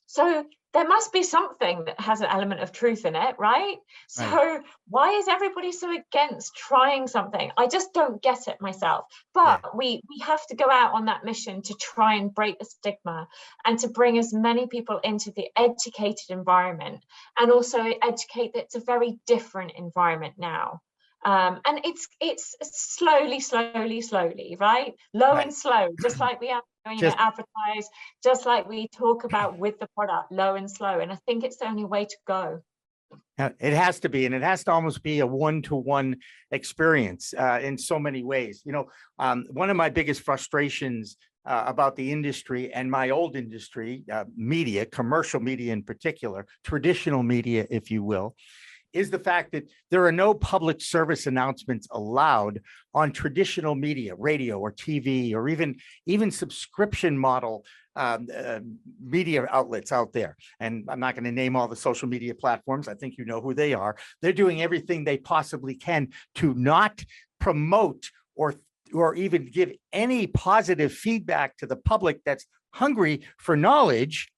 So 0.07 0.45
there 0.73 0.87
must 0.87 1.13
be 1.13 1.23
something 1.23 1.85
that 1.87 2.01
has 2.01 2.21
an 2.21 2.27
element 2.27 2.61
of 2.61 2.73
truth 2.73 3.05
in 3.05 3.17
it 3.17 3.35
right? 3.39 3.77
So 4.09 4.25
right. 4.25 4.61
why 4.89 5.11
is 5.13 5.29
everybody 5.29 5.73
so 5.73 5.93
against 5.93 6.55
trying 6.55 7.09
something? 7.09 7.51
I 7.57 7.67
just 7.67 7.93
don't 7.93 8.23
get 8.23 8.47
it 8.49 8.61
myself. 8.61 9.07
But 9.33 9.61
yeah. 9.65 9.71
we 9.75 10.03
we 10.09 10.19
have 10.25 10.47
to 10.49 10.57
go 10.57 10.71
out 10.71 10.95
on 10.95 11.07
that 11.07 11.25
mission 11.25 11.63
to 11.63 11.75
try 11.75 12.15
and 12.15 12.35
break 12.35 12.59
the 12.59 12.65
stigma 12.65 13.29
and 13.65 13.79
to 13.81 13.89
bring 13.89 14.19
as 14.19 14.33
many 14.33 14.67
people 14.67 15.01
into 15.03 15.33
the 15.33 15.49
educated 15.57 16.31
environment 16.31 17.05
and 17.39 17.51
also 17.51 17.81
educate 18.03 18.53
that 18.55 18.65
it's 18.65 18.77
a 18.77 18.81
very 18.81 19.19
different 19.27 19.73
environment 19.77 20.35
now 20.39 20.81
um, 21.25 21.61
and 21.65 21.81
it's 21.85 22.07
it's 22.21 22.57
slowly, 22.71 23.41
slowly, 23.41 24.01
slowly, 24.01 24.57
right? 24.61 24.95
Low 25.13 25.33
right. 25.33 25.47
and 25.47 25.55
slow, 25.55 25.89
just 26.03 26.21
like 26.21 26.41
we 26.41 26.49
have 26.49 26.63
you 26.91 26.99
just, 26.99 27.17
know, 27.17 27.25
advertise, 27.25 27.89
just 28.23 28.45
like 28.45 28.69
we 28.69 28.89
talk 28.89 29.25
about 29.25 29.59
with 29.59 29.79
the 29.79 29.89
product, 29.97 30.31
low 30.31 30.55
and 30.55 30.71
slow. 30.71 31.01
And 31.01 31.11
I 31.11 31.17
think 31.27 31.45
it's 31.45 31.57
the 31.57 31.67
only 31.67 31.85
way 31.85 32.05
to 32.05 32.17
go. 32.27 32.61
It 33.39 33.73
has 33.73 34.01
to 34.01 34.09
be, 34.09 34.27
and 34.27 34.35
it 34.35 34.43
has 34.43 34.65
to 34.65 34.73
almost 34.73 35.03
be 35.03 35.21
a 35.21 35.27
one-to-one 35.27 36.17
experience 36.51 37.35
uh, 37.37 37.59
in 37.63 37.79
so 37.79 37.99
many 37.99 38.23
ways. 38.23 38.63
You 38.65 38.73
know, 38.73 38.87
um, 39.19 39.45
one 39.51 39.71
of 39.71 39.77
my 39.77 39.89
biggest 39.89 40.23
frustrations 40.23 41.17
uh, 41.47 41.65
about 41.67 41.97
the 41.97 42.13
industry 42.13 42.73
and 42.73 42.91
my 42.91 43.11
old 43.11 43.37
industry, 43.37 44.05
uh, 44.11 44.25
media, 44.37 44.87
commercial 44.87 45.41
media 45.41 45.73
in 45.73 45.83
particular, 45.83 46.47
traditional 46.65 47.23
media, 47.23 47.67
if 47.71 47.91
you 47.91 48.03
will, 48.03 48.35
is 48.95 49.11
the 49.11 49.19
fact 49.19 49.53
that 49.53 49.69
there 49.91 50.07
are 50.07 50.13
no 50.13 50.33
public 50.33 50.81
service 50.81 51.27
announcements 51.27 51.87
allowed 51.91 52.61
on 52.95 53.13
traditional 53.13 53.75
media, 53.75 54.15
radio 54.15 54.59
or 54.59 54.73
TV, 54.73 55.35
or 55.35 55.49
even 55.49 55.77
even 56.07 56.31
subscription 56.31 57.19
model 57.19 57.65
um, 57.97 58.29
uh, 58.35 58.61
media 59.05 59.47
outlets 59.51 59.93
out 59.93 60.13
there. 60.13 60.37
And 60.61 60.85
I'm 60.89 61.01
not 61.01 61.15
going 61.15 61.25
to 61.25 61.33
name 61.33 61.57
all 61.57 61.69
the 61.69 61.77
social 61.77 62.09
media 62.09 62.35
platforms. 62.35 62.89
I 62.89 62.95
think 62.95 63.19
you 63.19 63.25
know 63.25 63.41
who 63.41 63.55
they 63.55 63.75
are. 63.75 63.97
They're 64.23 64.33
doing 64.33 64.63
everything 64.63 65.05
they 65.05 65.19
possibly 65.19 65.75
can 65.75 66.09
to 66.37 66.55
not 66.55 67.05
promote 67.41 68.11
or 68.35 68.55
or 68.93 69.15
even 69.17 69.47
give 69.47 69.73
any 69.93 70.27
positive 70.27 70.93
feedback 70.93 71.57
to 71.57 71.67
the 71.67 71.77
public 71.77 72.21
that's 72.25 72.47
hungry 72.73 73.23
for 73.39 73.57
knowledge 73.57 74.31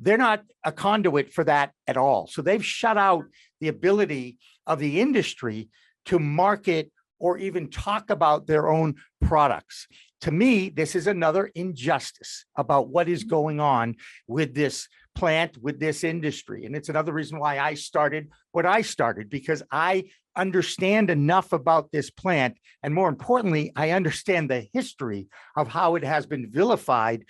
they're 0.00 0.18
not 0.18 0.44
a 0.64 0.72
conduit 0.72 1.32
for 1.32 1.44
that 1.44 1.72
at 1.86 1.96
all. 1.96 2.26
So 2.26 2.42
they've 2.42 2.64
shut 2.64 2.96
out 2.96 3.24
the 3.60 3.68
ability 3.68 4.38
of 4.66 4.78
the 4.78 5.00
industry 5.00 5.68
to 6.06 6.18
market 6.18 6.90
or 7.18 7.38
even 7.38 7.68
talk 7.68 8.10
about 8.10 8.46
their 8.46 8.68
own 8.68 8.94
products. 9.20 9.88
To 10.22 10.30
me, 10.30 10.68
this 10.68 10.94
is 10.94 11.06
another 11.06 11.50
injustice 11.54 12.44
about 12.56 12.88
what 12.88 13.08
is 13.08 13.22
mm-hmm. 13.22 13.30
going 13.30 13.60
on 13.60 13.96
with 14.26 14.54
this 14.54 14.88
plant, 15.14 15.58
with 15.60 15.80
this 15.80 16.04
industry. 16.04 16.64
And 16.64 16.76
it's 16.76 16.88
another 16.88 17.12
reason 17.12 17.38
why 17.38 17.58
I 17.58 17.74
started 17.74 18.28
what 18.52 18.66
I 18.66 18.82
started, 18.82 19.28
because 19.28 19.62
I 19.70 20.10
understand 20.36 21.10
enough 21.10 21.52
about 21.52 21.90
this 21.90 22.10
plant. 22.10 22.56
And 22.82 22.94
more 22.94 23.08
importantly, 23.08 23.72
I 23.74 23.90
understand 23.90 24.48
the 24.48 24.68
history 24.72 25.28
of 25.56 25.68
how 25.68 25.96
it 25.96 26.04
has 26.04 26.26
been 26.26 26.50
vilified, 26.50 27.24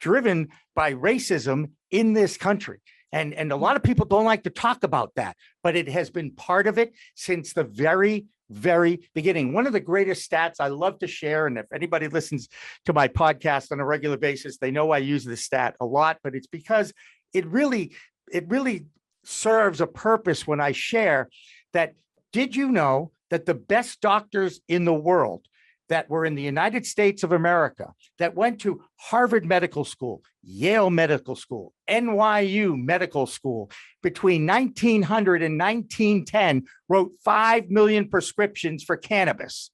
driven 0.00 0.48
by 0.74 0.92
racism 0.92 1.70
in 1.92 2.14
this 2.14 2.36
country. 2.36 2.80
And, 3.12 3.34
and 3.34 3.52
a 3.52 3.56
hmm. 3.56 3.62
lot 3.62 3.76
of 3.76 3.84
people 3.84 4.06
don't 4.06 4.24
like 4.24 4.42
to 4.44 4.50
talk 4.50 4.82
about 4.82 5.14
that, 5.14 5.36
but 5.62 5.76
it 5.76 5.88
has 5.88 6.10
been 6.10 6.32
part 6.32 6.66
of 6.66 6.78
it 6.78 6.94
since 7.14 7.52
the 7.52 7.62
very, 7.62 8.26
very 8.50 9.08
beginning. 9.14 9.52
One 9.52 9.66
of 9.66 9.72
the 9.72 9.80
greatest 9.80 10.28
stats 10.28 10.56
I 10.58 10.68
love 10.68 10.98
to 11.00 11.06
share, 11.06 11.46
and 11.46 11.58
if 11.58 11.66
anybody 11.72 12.08
listens 12.08 12.48
to 12.86 12.92
my 12.92 13.06
podcast 13.06 13.70
on 13.70 13.80
a 13.80 13.84
regular 13.84 14.16
basis, 14.16 14.58
they 14.58 14.70
know 14.70 14.90
I 14.90 14.98
use 14.98 15.24
this 15.24 15.44
stat 15.44 15.76
a 15.80 15.86
lot, 15.86 16.18
but 16.24 16.34
it's 16.34 16.48
because 16.48 16.92
it 17.32 17.46
really, 17.46 17.94
it 18.32 18.48
really 18.48 18.86
serves 19.24 19.80
a 19.80 19.86
purpose 19.86 20.46
when 20.46 20.60
I 20.60 20.72
share 20.72 21.28
that. 21.72 21.94
Did 22.32 22.56
you 22.56 22.72
know 22.72 23.12
that 23.28 23.44
the 23.44 23.54
best 23.54 24.00
doctors 24.00 24.60
in 24.68 24.86
the 24.86 24.94
world 24.94 25.46
that 25.88 26.08
were 26.08 26.24
in 26.24 26.34
the 26.34 26.42
United 26.42 26.86
States 26.86 27.22
of 27.22 27.32
America, 27.32 27.92
that 28.18 28.34
went 28.34 28.60
to 28.60 28.82
Harvard 28.96 29.44
Medical 29.44 29.84
School, 29.84 30.22
Yale 30.42 30.90
Medical 30.90 31.36
School, 31.36 31.72
NYU 31.88 32.76
Medical 32.76 33.26
School, 33.26 33.70
between 34.02 34.46
1900 34.46 35.42
and 35.42 35.58
1910, 35.58 36.64
wrote 36.88 37.12
5 37.24 37.70
million 37.70 38.08
prescriptions 38.08 38.82
for 38.82 38.96
cannabis 38.96 39.70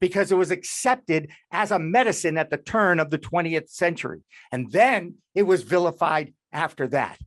because 0.00 0.30
it 0.30 0.36
was 0.36 0.50
accepted 0.50 1.30
as 1.50 1.70
a 1.70 1.78
medicine 1.78 2.36
at 2.36 2.50
the 2.50 2.58
turn 2.58 3.00
of 3.00 3.10
the 3.10 3.18
20th 3.18 3.70
century. 3.70 4.20
And 4.52 4.70
then 4.70 5.14
it 5.34 5.44
was 5.44 5.62
vilified 5.62 6.34
after 6.52 6.88
that. 6.88 7.18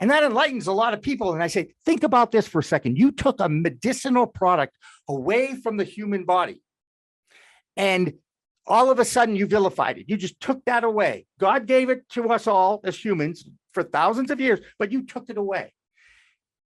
And 0.00 0.10
that 0.10 0.24
enlightens 0.24 0.66
a 0.66 0.72
lot 0.72 0.94
of 0.94 1.02
people. 1.02 1.34
And 1.34 1.42
I 1.42 1.46
say, 1.46 1.74
think 1.84 2.02
about 2.02 2.32
this 2.32 2.48
for 2.48 2.60
a 2.60 2.64
second. 2.64 2.96
You 2.96 3.12
took 3.12 3.38
a 3.38 3.48
medicinal 3.48 4.26
product 4.26 4.76
away 5.08 5.54
from 5.54 5.76
the 5.76 5.84
human 5.84 6.24
body 6.24 6.62
and 7.80 8.12
all 8.66 8.90
of 8.90 8.98
a 8.98 9.04
sudden 9.06 9.34
you 9.34 9.46
vilified 9.46 9.96
it. 9.96 10.04
You 10.06 10.18
just 10.18 10.38
took 10.38 10.62
that 10.66 10.84
away. 10.84 11.24
God 11.38 11.66
gave 11.66 11.88
it 11.88 12.06
to 12.10 12.28
us 12.28 12.46
all 12.46 12.82
as 12.84 13.02
humans 13.02 13.48
for 13.72 13.82
thousands 13.82 14.30
of 14.30 14.38
years, 14.38 14.60
but 14.78 14.92
you 14.92 15.06
took 15.06 15.30
it 15.30 15.38
away. 15.38 15.72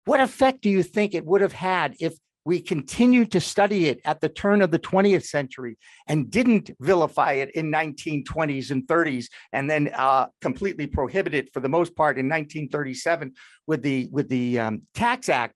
What 0.05 0.21
effect 0.21 0.63
do 0.63 0.71
you 0.71 0.85
think 0.85 1.13
it 1.13 1.27
would 1.27 1.41
have 1.41 1.53
had 1.53 1.97
if 1.99 2.15
we 2.45 2.61
continued 2.61 3.33
to 3.33 3.41
study 3.41 3.87
it 3.87 4.01
at 4.05 4.21
the 4.21 4.29
turn 4.29 4.63
of 4.63 4.71
the 4.71 4.79
20th 4.79 5.25
century 5.25 5.77
and 6.07 6.31
didn't 6.31 6.71
vilify 6.81 7.33
it 7.33 7.51
in 7.53 7.71
1920s 7.71 8.71
and 8.71 8.87
30s 8.87 9.27
and 9.53 9.69
then 9.69 9.91
uh, 9.95 10.27
completely 10.41 10.87
prohibit 10.87 11.35
it 11.35 11.53
for 11.53 11.61
the 11.61 11.69
most 11.69 11.97
part 11.97 12.17
in 12.17 12.27
1937 12.27 13.33
with 13.67 13.83
the 13.83 14.09
with 14.11 14.29
the 14.29 14.59
um, 14.59 14.83
tax 14.95 15.29
act 15.29 15.55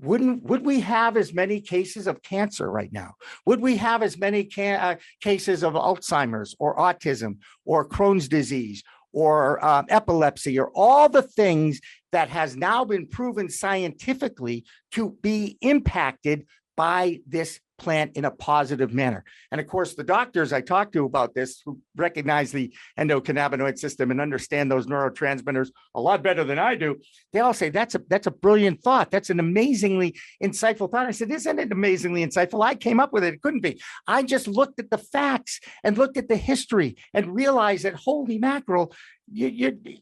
wouldn't 0.00 0.44
would 0.44 0.64
we 0.64 0.80
have 0.80 1.16
as 1.16 1.32
many 1.32 1.60
cases 1.60 2.06
of 2.06 2.22
cancer 2.22 2.70
right 2.70 2.92
now? 2.92 3.14
Would 3.46 3.60
we 3.60 3.76
have 3.76 4.02
as 4.02 4.18
many 4.18 4.44
ca- 4.44 4.74
uh, 4.74 4.96
cases 5.20 5.62
of 5.62 5.74
alzheimer's 5.74 6.54
or 6.58 6.76
autism 6.76 7.38
or 7.64 7.88
crohn's 7.88 8.28
disease 8.28 8.82
or 9.12 9.64
uh, 9.64 9.82
epilepsy 9.88 10.58
or 10.58 10.70
all 10.74 11.08
the 11.08 11.22
things 11.22 11.80
that 12.12 12.28
has 12.28 12.56
now 12.56 12.84
been 12.84 13.06
proven 13.06 13.48
scientifically 13.48 14.64
to 14.92 15.16
be 15.22 15.56
impacted 15.60 16.46
by 16.76 17.20
this 17.26 17.60
plant 17.78 18.16
in 18.16 18.24
a 18.24 18.30
positive 18.30 18.92
manner. 18.92 19.24
And 19.50 19.60
of 19.60 19.66
course, 19.66 19.94
the 19.94 20.04
doctors 20.04 20.52
I 20.52 20.60
talked 20.60 20.92
to 20.94 21.04
about 21.04 21.34
this 21.34 21.60
who 21.64 21.80
recognize 21.96 22.52
the 22.52 22.72
endocannabinoid 22.98 23.78
system 23.78 24.10
and 24.10 24.20
understand 24.20 24.70
those 24.70 24.86
neurotransmitters 24.86 25.68
a 25.94 26.00
lot 26.00 26.22
better 26.22 26.44
than 26.44 26.58
I 26.58 26.74
do, 26.74 26.96
they 27.32 27.40
all 27.40 27.54
say 27.54 27.70
that's 27.70 27.94
a 27.94 28.02
that's 28.08 28.26
a 28.26 28.30
brilliant 28.30 28.82
thought. 28.82 29.10
That's 29.10 29.30
an 29.30 29.40
amazingly 29.40 30.16
insightful 30.42 30.90
thought. 30.90 31.06
I 31.06 31.10
said, 31.10 31.30
isn't 31.30 31.58
it 31.58 31.72
amazingly 31.72 32.24
insightful? 32.24 32.64
I 32.64 32.74
came 32.74 33.00
up 33.00 33.12
with 33.12 33.24
it. 33.24 33.34
It 33.34 33.42
couldn't 33.42 33.62
be. 33.62 33.80
I 34.06 34.22
just 34.22 34.48
looked 34.48 34.78
at 34.80 34.90
the 34.90 34.98
facts 34.98 35.60
and 35.84 35.98
looked 35.98 36.16
at 36.16 36.28
the 36.28 36.36
history 36.36 36.96
and 37.12 37.34
realized 37.34 37.84
that 37.84 37.94
holy 37.94 38.38
mackerel, 38.38 38.94
you, 39.30 39.48
you, 39.48 39.98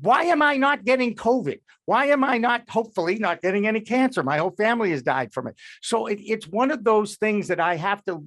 why 0.00 0.24
am 0.24 0.42
I 0.42 0.56
not 0.56 0.84
getting 0.84 1.14
COVID? 1.14 1.60
Why 1.86 2.06
am 2.06 2.24
I 2.24 2.38
not, 2.38 2.68
hopefully, 2.68 3.18
not 3.18 3.40
getting 3.40 3.66
any 3.66 3.80
cancer? 3.80 4.22
My 4.22 4.38
whole 4.38 4.50
family 4.50 4.90
has 4.90 5.02
died 5.02 5.32
from 5.32 5.46
it. 5.46 5.56
So 5.82 6.06
it, 6.06 6.18
it's 6.20 6.46
one 6.46 6.70
of 6.70 6.84
those 6.84 7.16
things 7.16 7.48
that 7.48 7.60
I 7.60 7.76
have 7.76 8.04
to 8.04 8.24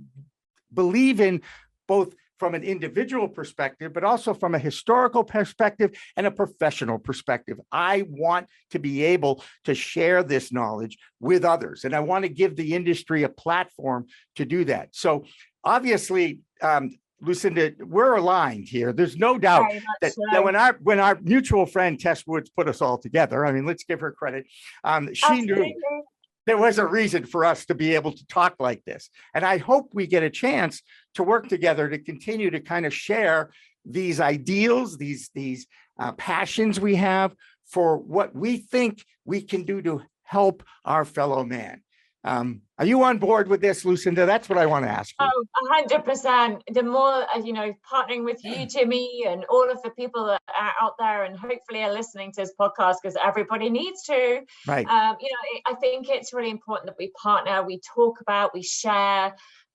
believe 0.74 1.20
in 1.20 1.42
both 1.88 2.14
from 2.40 2.56
an 2.56 2.64
individual 2.64 3.28
perspective, 3.28 3.94
but 3.94 4.04
also 4.04 4.34
from 4.34 4.56
a 4.56 4.60
historical 4.60 5.24
perspective 5.24 5.92
and 6.16 6.26
a 6.26 6.32
professional 6.32 6.98
perspective. 6.98 7.60
I 7.72 8.06
want 8.08 8.48
to 8.72 8.80
be 8.80 9.04
able 9.04 9.44
to 9.66 9.76
share 9.76 10.24
this 10.24 10.52
knowledge 10.52 10.98
with 11.20 11.44
others, 11.44 11.84
and 11.84 11.94
I 11.94 12.00
want 12.00 12.24
to 12.24 12.30
give 12.30 12.56
the 12.56 12.74
industry 12.74 13.24
a 13.24 13.30
platform 13.30 14.08
to 14.38 14.46
do 14.46 14.64
that. 14.66 14.90
So, 14.94 15.26
obviously, 15.66 16.40
um, 16.62 16.98
Lucinda, 17.22 17.74
we're 17.80 18.16
aligned 18.16 18.68
here. 18.68 18.94
There's 18.94 19.18
no 19.18 19.38
doubt 19.38 19.72
that, 20.02 20.14
that, 20.32 20.44
when 20.44 20.56
our 20.56 20.78
when 20.82 21.00
our 21.00 21.20
mutual 21.22 21.66
friend 21.66 22.00
Tess 22.00 22.26
Woods 22.26 22.50
put 22.50 22.68
us 22.68 22.82
all 22.82 22.98
together, 22.98 23.46
I 23.46 23.52
mean, 23.52 23.66
let's 23.66 23.84
give 23.84 24.00
her 24.00 24.12
credit. 24.12 24.46
Um, 24.84 25.14
she 25.14 25.26
Absolutely. 25.26 25.76
knew 25.76 26.04
there 26.46 26.58
was 26.58 26.78
a 26.78 26.86
reason 26.86 27.26
for 27.26 27.46
us 27.46 27.66
to 27.66 27.76
be 27.76 27.96
able 27.96 28.12
to 28.12 28.28
talk 28.28 28.56
like 28.60 28.84
this, 28.86 29.10
and 29.34 29.46
I 29.46 29.58
hope 29.58 29.90
we 29.94 30.08
get 30.08 30.24
a 30.24 30.30
chance 30.30 30.82
to 31.16 31.24
work 31.24 31.48
together 31.48 31.90
to 31.90 32.00
continue 32.00 32.50
to 32.52 32.60
kind 32.60 32.86
of 32.86 32.94
share 32.94 33.52
these 33.86 34.20
ideals, 34.20 34.98
these 34.98 35.30
these 35.34 35.68
uh, 36.00 36.14
passions 36.14 36.80
we 36.80 36.96
have 36.96 37.36
for 37.66 37.98
what 37.98 38.36
we 38.36 38.58
think 38.58 39.04
we 39.26 39.42
can 39.42 39.64
do 39.64 39.82
to 39.82 40.02
help 40.24 40.64
our 40.86 41.06
fellow 41.06 41.44
man. 41.44 41.82
Um, 42.24 42.62
are 42.78 42.86
you 42.86 43.04
on 43.04 43.18
board 43.18 43.48
with 43.48 43.62
this, 43.62 43.86
Lucinda? 43.86 44.26
That's 44.26 44.50
what 44.50 44.58
I 44.58 44.66
want 44.66 44.86
to 44.86 44.92
ask. 44.92 45.14
You. 45.20 45.26
Oh, 45.26 45.46
hundred 45.70 46.04
percent. 46.04 46.64
The 46.72 46.84
more 46.84 47.26
uh, 47.34 47.40
you 47.40 47.54
know, 47.54 47.74
partnering 47.90 48.26
with 48.26 48.44
you, 48.44 48.66
Jimmy, 48.70 49.24
and 49.26 49.46
all 49.46 49.70
of 49.70 49.82
the 49.84 49.92
people 49.92 50.26
that 50.26 50.42
are 50.48 50.74
out 50.82 50.94
there, 51.00 51.24
and 51.24 51.38
hopefully 51.38 51.82
are 51.84 51.94
listening 51.94 52.32
to 52.34 52.42
this 52.42 52.54
podcast 52.60 52.96
because 53.02 53.18
everybody 53.24 53.70
needs 53.70 54.04
to. 54.04 54.42
Right. 54.68 54.86
Um, 54.86 55.16
you 55.22 55.30
know, 55.30 55.62
I 55.68 55.76
think 55.76 56.10
it's 56.10 56.34
really 56.34 56.50
important 56.50 56.88
that 56.88 56.98
we 56.98 57.12
partner, 57.12 57.64
we 57.64 57.80
talk 57.96 58.20
about, 58.22 58.54
we 58.54 58.64
share, 58.64 59.34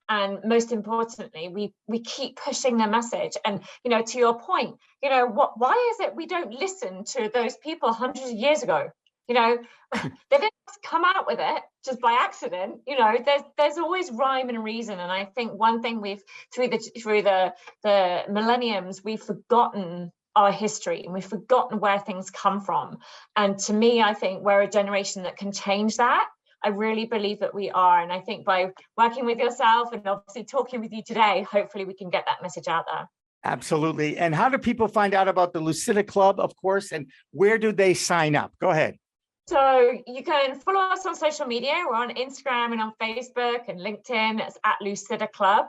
and 0.09 0.40
most 0.44 0.70
importantly, 0.70 1.48
we 1.48 1.72
we 1.87 2.00
keep 2.00 2.37
pushing 2.37 2.76
the 2.76 2.87
message. 2.87 3.38
And 3.44 3.61
you 3.85 3.90
know, 3.90 4.02
to 4.02 4.18
your 4.18 4.38
point, 4.38 4.76
you 5.02 5.09
know, 5.09 5.26
what? 5.26 5.59
Why 5.59 5.92
is 5.94 6.07
it 6.07 6.14
we 6.14 6.26
don't 6.26 6.52
listen 6.52 7.04
to 7.04 7.30
those 7.33 7.57
people 7.57 7.92
hundreds 7.92 8.30
of 8.30 8.37
years 8.37 8.62
ago? 8.62 8.90
You 9.28 9.34
know, 9.34 9.58
they 9.94 10.37
didn't 10.37 10.52
come 10.82 11.04
out 11.04 11.26
with 11.26 11.38
it 11.40 11.62
just 11.84 12.00
by 12.00 12.12
accident. 12.20 12.80
You 12.87 12.98
know, 12.98 13.16
there's 13.24 13.42
there's 13.56 13.78
always 13.78 14.10
rhyme 14.10 14.48
and 14.48 14.62
reason. 14.62 14.98
And 14.98 15.10
I 15.10 15.24
think 15.24 15.52
one 15.52 15.82
thing 15.82 16.00
we've 16.00 16.22
through 16.54 16.68
the 16.68 16.78
through 17.02 17.22
the 17.22 17.54
the 17.82 18.22
millenniums, 18.30 19.02
we've 19.02 19.22
forgotten 19.22 20.12
our 20.37 20.50
history 20.50 21.04
and 21.04 21.12
we've 21.12 21.24
forgotten 21.24 21.78
where 21.78 21.98
things 21.98 22.30
come 22.30 22.60
from. 22.60 22.98
And 23.37 23.58
to 23.60 23.72
me, 23.72 24.02
I 24.02 24.14
think 24.14 24.42
we're 24.42 24.62
a 24.62 24.70
generation 24.70 25.22
that 25.22 25.37
can 25.37 25.52
change 25.52 25.96
that. 25.98 26.26
I 26.64 26.68
really 26.68 27.04
believe 27.04 27.40
that 27.40 27.54
we 27.54 27.70
are. 27.70 28.02
And 28.02 28.10
I 28.12 28.20
think 28.20 28.44
by 28.44 28.70
working 28.96 29.26
with 29.26 29.38
yourself 29.38 29.92
and 29.92 30.06
obviously 30.06 30.44
talking 30.44 30.80
with 30.80 30.92
you 30.92 31.02
today, 31.06 31.46
hopefully 31.48 31.84
we 31.84 31.94
can 31.94 32.10
get 32.10 32.24
that 32.26 32.42
message 32.42 32.68
out 32.68 32.87
there. 32.90 33.08
Absolutely. 33.44 34.16
And 34.16 34.34
how 34.34 34.48
do 34.48 34.56
people 34.56 34.88
find 34.88 35.12
out 35.12 35.28
about 35.28 35.52
the 35.52 35.60
Lucida 35.60 36.02
Club, 36.02 36.40
of 36.40 36.56
course, 36.56 36.90
and 36.92 37.10
where 37.32 37.58
do 37.58 37.72
they 37.72 37.92
sign 37.92 38.34
up? 38.34 38.52
Go 38.58 38.70
ahead. 38.70 38.96
So 39.46 39.98
you 40.07 40.24
can 40.24 40.59
follow 40.61 40.80
us 40.80 41.04
on 41.04 41.14
social 41.14 41.44
media. 41.46 41.85
We're 41.87 41.96
on 41.96 42.14
Instagram 42.14 42.72
and 42.72 42.80
on 42.80 42.94
Facebook 43.00 43.68
and 43.68 43.78
LinkedIn. 43.78 44.40
It's 44.40 44.57
at 44.64 44.80
Lucida 44.80 45.28
Club. 45.28 45.66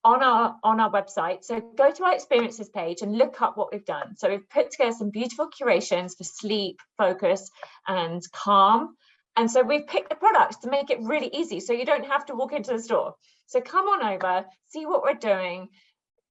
on 0.05 0.21
our 0.21 0.55
on 0.63 0.79
our 0.79 0.91
website. 0.91 1.43
So 1.43 1.59
go 1.59 1.91
to 1.91 2.03
our 2.03 2.13
experiences 2.13 2.69
page 2.69 3.01
and 3.01 3.17
look 3.17 3.41
up 3.41 3.57
what 3.57 3.71
we've 3.71 3.85
done. 3.85 4.15
So 4.15 4.29
we've 4.29 4.49
put 4.49 4.71
together 4.71 4.93
some 4.93 5.09
beautiful 5.09 5.47
curations 5.47 6.15
for 6.15 6.23
sleep 6.23 6.79
focus 6.97 7.49
and 7.87 8.21
calm. 8.31 8.95
And 9.35 9.51
so 9.51 9.63
we've 9.63 9.87
picked 9.87 10.09
the 10.09 10.15
products 10.15 10.57
to 10.57 10.69
make 10.69 10.91
it 10.91 11.01
really 11.01 11.29
easy 11.33 11.59
so 11.59 11.73
you 11.73 11.85
don't 11.85 12.05
have 12.05 12.25
to 12.27 12.35
walk 12.35 12.53
into 12.53 12.71
the 12.71 12.81
store. 12.81 13.15
So 13.47 13.59
come 13.59 13.87
on 13.87 14.13
over 14.13 14.45
see 14.67 14.85
what 14.85 15.03
we're 15.03 15.15
doing. 15.15 15.69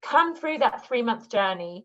Come 0.03 0.37
through 0.37 0.59
that 0.59 0.87
three 0.87 1.03
month 1.03 1.29
journey 1.29 1.85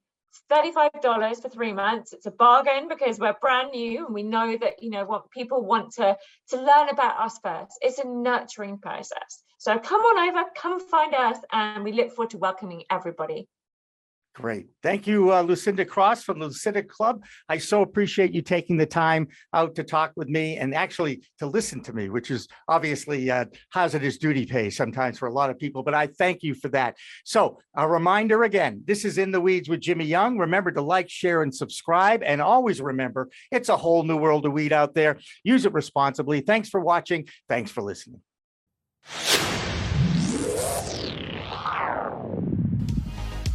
$35 0.52 1.42
for 1.42 1.50
three 1.50 1.74
months 1.74 2.14
it's 2.14 2.26
a 2.26 2.32
bargain 2.32 2.88
because 2.88 3.20
we're 3.20 3.36
brand 3.42 3.72
new 3.72 4.06
and 4.06 4.14
we 4.14 4.24
know 4.24 4.58
that 4.58 4.82
you 4.82 4.90
know 4.90 5.06
what 5.06 5.30
people 5.32 5.64
want 5.64 5.92
to 5.94 6.18
to 6.50 6.58
learn 6.58 6.90
about 6.90 7.20
us 7.20 7.40
first. 7.44 7.78
It's 7.82 8.00
a 8.00 8.08
nurturing 8.08 8.80
process. 8.80 9.44
So 9.58 9.78
come 9.78 10.02
on 10.02 10.30
over 10.30 10.44
come 10.56 10.80
find 10.80 11.14
us 11.14 11.38
and 11.52 11.84
we 11.84 11.92
look 11.92 12.12
forward 12.12 12.32
to 12.32 12.38
welcoming 12.38 12.84
everybody 12.90 13.48
Great. 14.40 14.68
Thank 14.82 15.06
you, 15.06 15.34
uh, 15.34 15.42
Lucinda 15.42 15.84
Cross 15.84 16.24
from 16.24 16.40
the 16.40 16.46
Lucida 16.46 16.82
Club. 16.82 17.26
I 17.50 17.58
so 17.58 17.82
appreciate 17.82 18.34
you 18.34 18.42
taking 18.42 18.78
the 18.78 18.86
time 18.86 19.28
out 19.54 19.76
to 19.76 19.84
talk 19.84 20.14
with 20.16 20.30
me 20.30 20.56
and 20.56 20.74
actually 20.74 21.24
to 21.40 21.46
listen 21.46 21.82
to 21.82 21.94
me, 21.94 22.08
which 22.08 22.32
is 22.32 22.48
obviously 22.70 23.30
uh, 23.30 23.46
hazardous 23.74 24.18
duty 24.18 24.46
pay 24.46 24.70
sometimes 24.70 25.20
for 25.20 25.28
a 25.28 25.34
lot 25.34 25.50
of 25.50 25.60
people, 25.60 25.84
but 25.84 25.94
I 25.94 26.08
thank 26.08 26.42
you 26.42 26.56
for 26.56 26.70
that. 26.70 26.96
So, 27.26 27.60
a 27.76 27.86
reminder 27.86 28.44
again 28.44 28.82
this 28.86 29.04
is 29.04 29.18
In 29.18 29.32
the 29.32 29.42
Weeds 29.42 29.68
with 29.68 29.82
Jimmy 29.82 30.06
Young. 30.06 30.38
Remember 30.38 30.72
to 30.72 30.82
like, 30.82 31.10
share, 31.10 31.42
and 31.42 31.54
subscribe. 31.54 32.24
And 32.24 32.42
always 32.42 32.80
remember 32.80 33.28
it's 33.52 33.68
a 33.68 33.76
whole 33.76 34.04
new 34.04 34.16
world 34.16 34.46
of 34.46 34.54
weed 34.54 34.72
out 34.72 34.94
there. 34.94 35.20
Use 35.44 35.66
it 35.66 35.74
responsibly. 35.74 36.40
Thanks 36.40 36.70
for 36.70 36.80
watching. 36.80 37.28
Thanks 37.50 37.72
for 37.72 37.82
listening. 37.82 38.22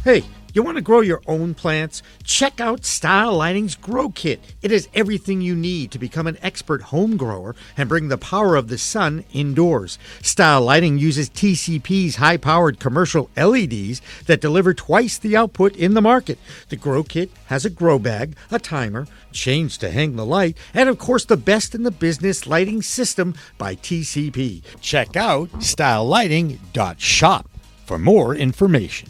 Hey. 0.03 0.23
You 0.55 0.63
want 0.63 0.77
to 0.77 0.81
grow 0.81 1.01
your 1.01 1.21
own 1.27 1.53
plants? 1.53 2.01
Check 2.23 2.61
out 2.61 2.85
Style 2.85 3.35
Lighting's 3.35 3.75
Grow 3.75 4.07
Kit. 4.07 4.39
It 4.61 4.71
has 4.71 4.87
everything 4.93 5.41
you 5.41 5.53
need 5.53 5.91
to 5.91 5.99
become 5.99 6.27
an 6.27 6.37
expert 6.41 6.81
home 6.81 7.17
grower 7.17 7.57
and 7.75 7.89
bring 7.89 8.07
the 8.07 8.17
power 8.17 8.55
of 8.55 8.69
the 8.69 8.77
sun 8.77 9.25
indoors. 9.33 9.99
Style 10.21 10.61
Lighting 10.61 10.97
uses 10.97 11.29
TCP's 11.29 12.15
high 12.15 12.37
powered 12.37 12.79
commercial 12.79 13.29
LEDs 13.35 14.01
that 14.27 14.39
deliver 14.39 14.73
twice 14.73 15.17
the 15.17 15.35
output 15.35 15.75
in 15.75 15.93
the 15.93 16.01
market. 16.01 16.39
The 16.69 16.77
Grow 16.77 17.03
Kit 17.03 17.31
has 17.47 17.65
a 17.65 17.69
grow 17.69 17.99
bag, 17.99 18.37
a 18.49 18.57
timer, 18.57 19.07
chains 19.33 19.77
to 19.79 19.91
hang 19.91 20.15
the 20.15 20.25
light, 20.25 20.55
and 20.73 20.87
of 20.87 20.97
course 20.97 21.25
the 21.25 21.35
best 21.35 21.75
in 21.75 21.83
the 21.83 21.91
business 21.91 22.47
lighting 22.47 22.81
system 22.81 23.35
by 23.57 23.75
TCP. 23.75 24.61
Check 24.79 25.17
out 25.17 25.49
stylelighting.shop 25.59 27.49
for 27.85 27.99
more 27.99 28.33
information. 28.33 29.09